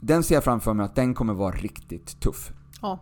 [0.00, 2.52] den ser jag framför mig att den kommer vara riktigt tuff.
[2.82, 2.98] Ja.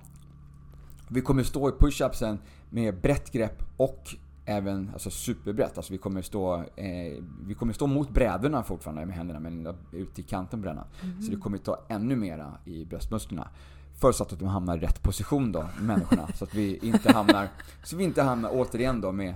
[1.09, 2.39] Vi kommer stå i push-upsen
[2.71, 4.15] med brett grepp och
[4.47, 5.77] även alltså superbrett.
[5.77, 10.19] Alltså vi kommer stå, eh, vi kommer stå mot brädorna fortfarande med händerna men ut
[10.19, 10.85] i kanten på brädan.
[11.03, 11.23] Mm.
[11.23, 13.49] Så det kommer ta ännu mera i bröstmusklerna.
[14.01, 16.29] Förutsatt att de hamnar i rätt position då, människorna.
[16.35, 17.49] så att vi inte hamnar,
[17.85, 19.35] så vi inte hamnar återigen då med,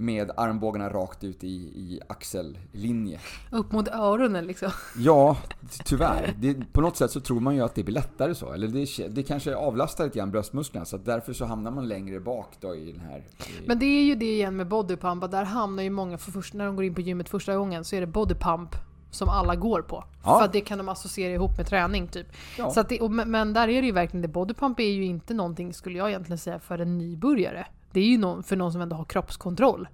[0.00, 3.20] med armbågarna rakt ut i, i axellinje.
[3.50, 4.70] Upp mot öronen liksom.
[4.96, 5.36] Ja,
[5.84, 6.34] tyvärr.
[6.38, 8.52] Det, på något sätt så tror man ju att det blir lättare så.
[8.52, 10.84] Eller det, det kanske avlastar lite grann bröstmusklerna.
[10.84, 13.18] Så därför så hamnar man längre bak då i den här...
[13.18, 16.54] I, Men det är ju det igen med bodypump, där hamnar ju många, för först,
[16.54, 18.76] när de går in på gymmet första gången så är det bodypump
[19.10, 20.04] som alla går på.
[20.24, 20.38] Ja.
[20.38, 22.26] För att det kan de associera ihop med träning typ.
[22.58, 22.70] ja.
[22.70, 25.34] Så det, och, men men där är det ju verkligen det, bodypump är ju inte
[25.34, 27.66] någonting, skulle jag egentligen säga, för en nybörjare.
[27.92, 29.88] Det är ju någon, för någon som ändå har kroppskontroll.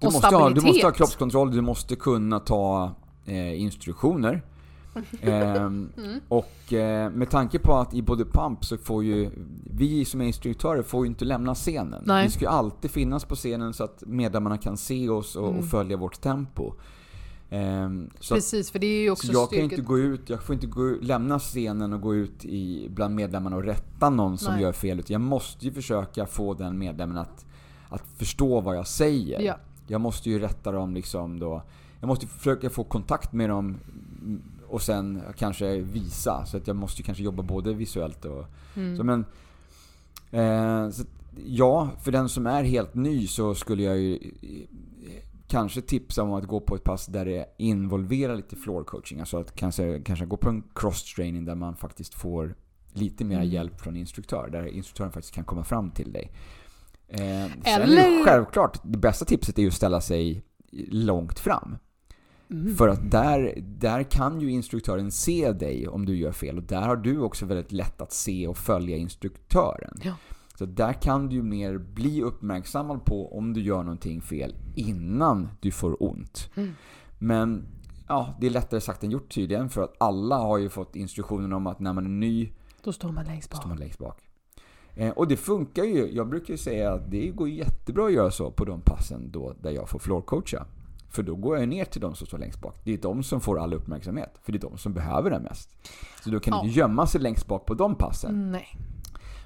[0.00, 0.64] Du och måste, ha, du stabilitet.
[0.66, 2.90] måste ha kroppskontroll, du måste kunna ta
[3.26, 4.42] eh, instruktioner.
[5.22, 6.20] Ehm, Mm.
[6.28, 9.30] Och eh, med tanke på att i Body Pump så får ju
[9.70, 12.02] vi som är instruktörer får ju inte lämna scenen.
[12.06, 12.24] Nej.
[12.24, 15.58] Vi ska ju alltid finnas på scenen så att medlemmarna kan se oss och, Mm.
[15.58, 16.72] och följa vårt tempo.
[17.50, 19.72] Ehm, så Precis, för det är ju också så jag kan styrket.
[19.78, 23.56] inte gå ut, jag får inte gå, lämna scenen och gå ut i, bland medlemmarna
[23.56, 24.62] och rätta någon som Nej.
[24.62, 24.98] gör fel.
[24.98, 27.46] Utan jag måste ju försöka få den medlemmen att,
[27.88, 29.40] att förstå vad jag säger.
[29.40, 29.56] Ja.
[29.86, 31.62] Jag måste ju rätta dem liksom då.
[32.00, 33.76] Jag måste försöka få kontakt med dem
[34.68, 36.46] och sen kanske visa.
[36.46, 38.44] Så att jag måste ju kanske jobba både visuellt och...
[38.76, 38.96] Mm.
[38.96, 39.24] Så men,
[40.30, 41.04] eh, så,
[41.46, 44.18] ja, för den som är helt ny så skulle jag ju
[45.48, 49.20] kanske tipsa om att gå på ett pass där det involverar lite floor coaching.
[49.20, 52.54] Alltså att kanske, kanske gå på en cross training där man faktiskt får
[52.92, 53.48] lite mer Mm.
[53.48, 54.48] hjälp från instruktör.
[54.52, 56.32] Där instruktören faktiskt kan komma fram till dig.
[57.08, 60.42] Eh, Eller- självklart, det bästa tipset är ju att ställa sig
[60.90, 61.76] långt fram.
[62.50, 62.76] Mm.
[62.76, 66.56] För att där, där kan ju instruktören se dig om du gör fel.
[66.56, 69.94] Och där har du också väldigt lätt att se och följa instruktören.
[70.02, 70.12] Ja.
[70.58, 75.48] Så där kan du ju mer bli uppmärksammad på om du gör någonting fel innan
[75.60, 76.50] du får ont.
[76.54, 76.70] Mm.
[77.18, 77.64] Men
[78.08, 79.68] ja, det är lättare sagt än gjort tydligen.
[79.70, 82.52] För att alla har ju fått instruktionen om att när man är ny
[82.84, 83.66] Då står man längst står bak.
[83.66, 84.22] man längst bak.
[84.94, 86.10] Eh, och det funkar ju.
[86.12, 89.54] Jag brukar ju säga att det går jättebra att göra så på de passen då
[89.62, 90.66] där jag får floorcoacha.
[91.10, 92.80] För då går jag ner till de som står längst bak.
[92.84, 94.30] Det är de som får all uppmärksamhet.
[94.42, 95.70] För det är de som behöver det mest.
[96.24, 96.62] Så då kan Ja.
[96.62, 98.52] du gömma sig längst bak på de passen.
[98.52, 98.66] Nej.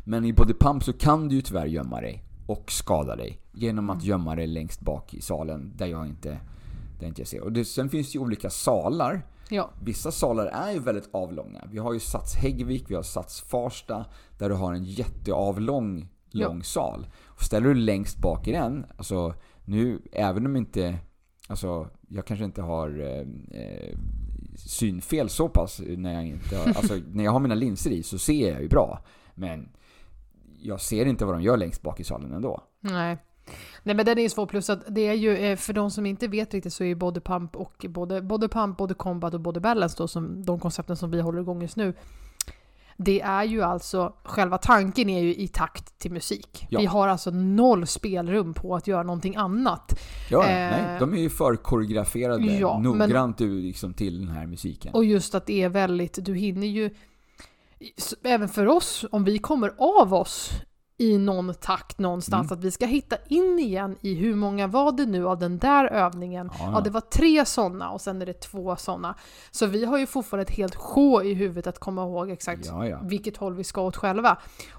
[0.04, 3.38] Men i Body Pump så kan du ju tyvärr gömma dig och skada dig.
[3.52, 6.38] Genom att gömma dig längst bak i salen där jag inte,
[7.00, 7.40] där inte jag ser.
[7.40, 9.26] Och det, sen finns det ju olika salar.
[9.50, 9.70] Ja.
[9.82, 11.64] Vissa salar är ju väldigt avlånga.
[11.70, 14.04] Vi har ju Sats Häggvik, vi har Sats Farsta,
[14.38, 16.62] där du har en jätteavlång lång Ja.
[16.64, 17.06] sal.
[17.26, 19.34] Och ställer du längst bak i den, alltså
[19.64, 20.98] nu, även om inte,
[21.48, 23.98] alltså jag kanske inte har eh, eh,
[24.56, 28.18] synfel så pass när jag inte har, alltså när jag har mina linser i så
[28.18, 29.04] ser jag ju bra.
[29.34, 29.68] Men
[30.62, 32.62] jag ser inte vad de gör längst bak i salen ändå.
[32.80, 33.18] Nej.
[33.82, 36.06] Nej men den är ju svår, plus att det är ju, eh, för de som
[36.06, 39.40] inte vet riktigt så är ju body pump och både, både pump, både combat och
[39.40, 41.94] body balance då, som de koncepten som vi håller igång just nu.
[42.96, 46.66] Det är ju alltså, själva tanken är ju i takt till musik.
[46.70, 46.80] Ja.
[46.80, 50.00] Vi har alltså noll spelrum på att göra någonting annat.
[50.30, 53.62] Ja, Eh, nej, de är ju för koreograferade Ja, noggrant men...
[53.62, 54.94] liksom, till den här musiken.
[54.94, 56.90] Och just att det är väldigt, du hinner ju,
[58.24, 60.50] även för oss, om vi kommer av oss
[61.00, 62.58] i någon takt någonstans, Mm.
[62.58, 65.84] att vi ska hitta in igen i hur många var det nu av den där
[65.86, 66.50] övningen.
[66.58, 69.14] Ja, Ja, det var tre sådana och sen är det två sådana.
[69.50, 72.86] Så vi har ju fortfarande ett helt sjå i huvudet att komma ihåg exakt ja,
[72.86, 72.98] ja.
[73.02, 74.36] vilket håll vi ska åt själva.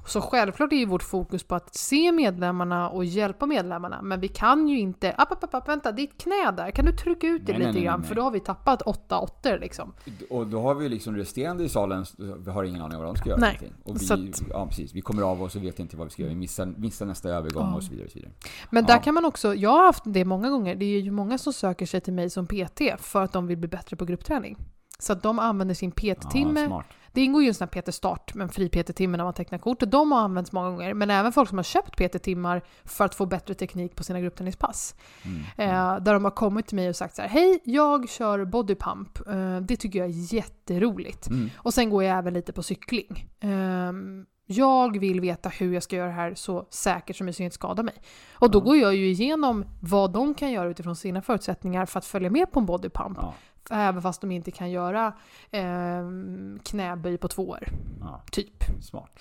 [0.08, 4.28] Så självklart är ju vårt fokus på att se medlemmarna och hjälpa medlemmarna, men vi
[4.28, 7.52] kan ju inte, app, app, app, vänta, ditt knä där, kan du trycka ut det
[7.52, 8.00] Nej, lite nej, grann?
[8.00, 8.08] nej.
[8.08, 9.94] För då har vi tappat åtta åttor liksom.
[10.30, 12.06] Och då har vi liksom resterande i salen,
[12.46, 13.40] vi har ingen aning om vad de ska göra.
[13.40, 13.72] Nej.
[13.84, 16.22] Och vi, att- ja, precis, vi kommer av oss och vet inte vad vi ska
[16.22, 16.30] göra.
[16.34, 17.76] Vi missar, missar nästa övergång Ja.
[17.76, 18.06] och så vidare.
[18.06, 18.32] Och så vidare.
[18.70, 18.94] Men Ja.
[18.96, 21.54] där kan man också, jag har haft det många gånger, det är ju många som
[21.54, 24.58] söker sig till mig som PT för att de vill bli bättre på gruppträning.
[25.00, 26.84] Så att de använder sin PT-timme Ja.
[27.14, 29.82] Det ingår ju en sån här PT-start, en fri PT-timme när man tecknar kort.
[29.82, 33.16] och De har använts många gånger, men även folk som har köpt PT-timmar för att
[33.16, 34.96] få bättre teknik på sina gruppträningspass.
[35.26, 35.42] Mm.
[35.58, 39.28] Eh, där de har kommit till mig och sagt så här: Hej, jag kör bodypump.
[39.28, 41.28] Eh, det tycker jag är jätteroligt.
[41.28, 41.50] Mm.
[41.56, 43.28] Och sen går jag även lite på cykling.
[43.40, 47.54] Ehm, jag vill veta hur jag ska göra det här så säkert som möjligt inte
[47.54, 47.96] skadar mig.
[48.34, 48.64] Och då Ja.
[48.64, 52.52] går jag ju igenom vad de kan göra utifrån sina förutsättningar för att följa med
[52.52, 53.18] på en bodypump.
[53.22, 53.34] Ja,
[53.72, 55.14] Även fast de inte kan göra
[55.52, 57.68] ehm, knäböj på två år,
[58.00, 58.64] ja, typ.
[58.82, 59.20] smart.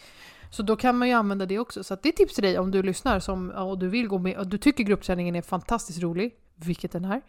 [0.51, 1.85] Så då kan man ju använda det också.
[1.85, 4.37] Så det är tips till dig om du lyssnar som, och du vill gå med
[4.39, 7.21] och du tycker gruppträningen är fantastiskt rolig, vilket den är.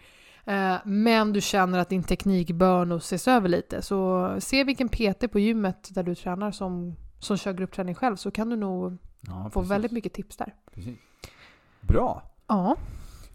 [0.45, 3.81] Eh, Men du känner att din teknik bör nog ses över lite.
[3.81, 8.31] Så se vilken PT på gymmet där du tränar som, som kör gruppträning själv så
[8.31, 8.97] kan du nog
[9.27, 10.55] Ja, få väldigt mycket tips där.
[10.73, 10.97] Precis.
[11.81, 12.21] Bra.
[12.47, 12.75] Ja,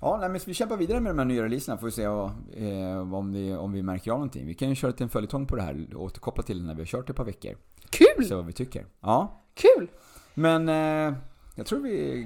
[0.01, 3.15] Ja, nej, men vi kämpar vidare med de här nya releaserna får vi se eh,
[3.15, 4.47] om, vi, om vi märker av någonting.
[4.47, 6.75] Vi kan ju köra till en följetong på det här och återkoppla till det när
[6.75, 7.57] vi har kört ett par veckor.
[7.91, 8.27] Kul!
[8.29, 8.87] Se vad vi tycker.
[9.01, 9.89] Ja, Kul!
[10.35, 11.15] men eh,
[11.55, 12.23] jag tror vi...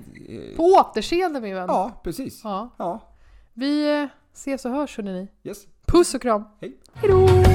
[0.53, 1.65] Eh, På återseende min vän.
[1.69, 2.41] ja, precis.
[2.45, 2.69] Ja.
[2.77, 3.01] Ja,
[3.53, 5.29] Vi eh, ses och hörs hörni ni.
[5.51, 5.59] yes.
[5.87, 6.45] Puss och kram!
[6.61, 6.79] Hej.
[6.95, 7.50] Hejdå!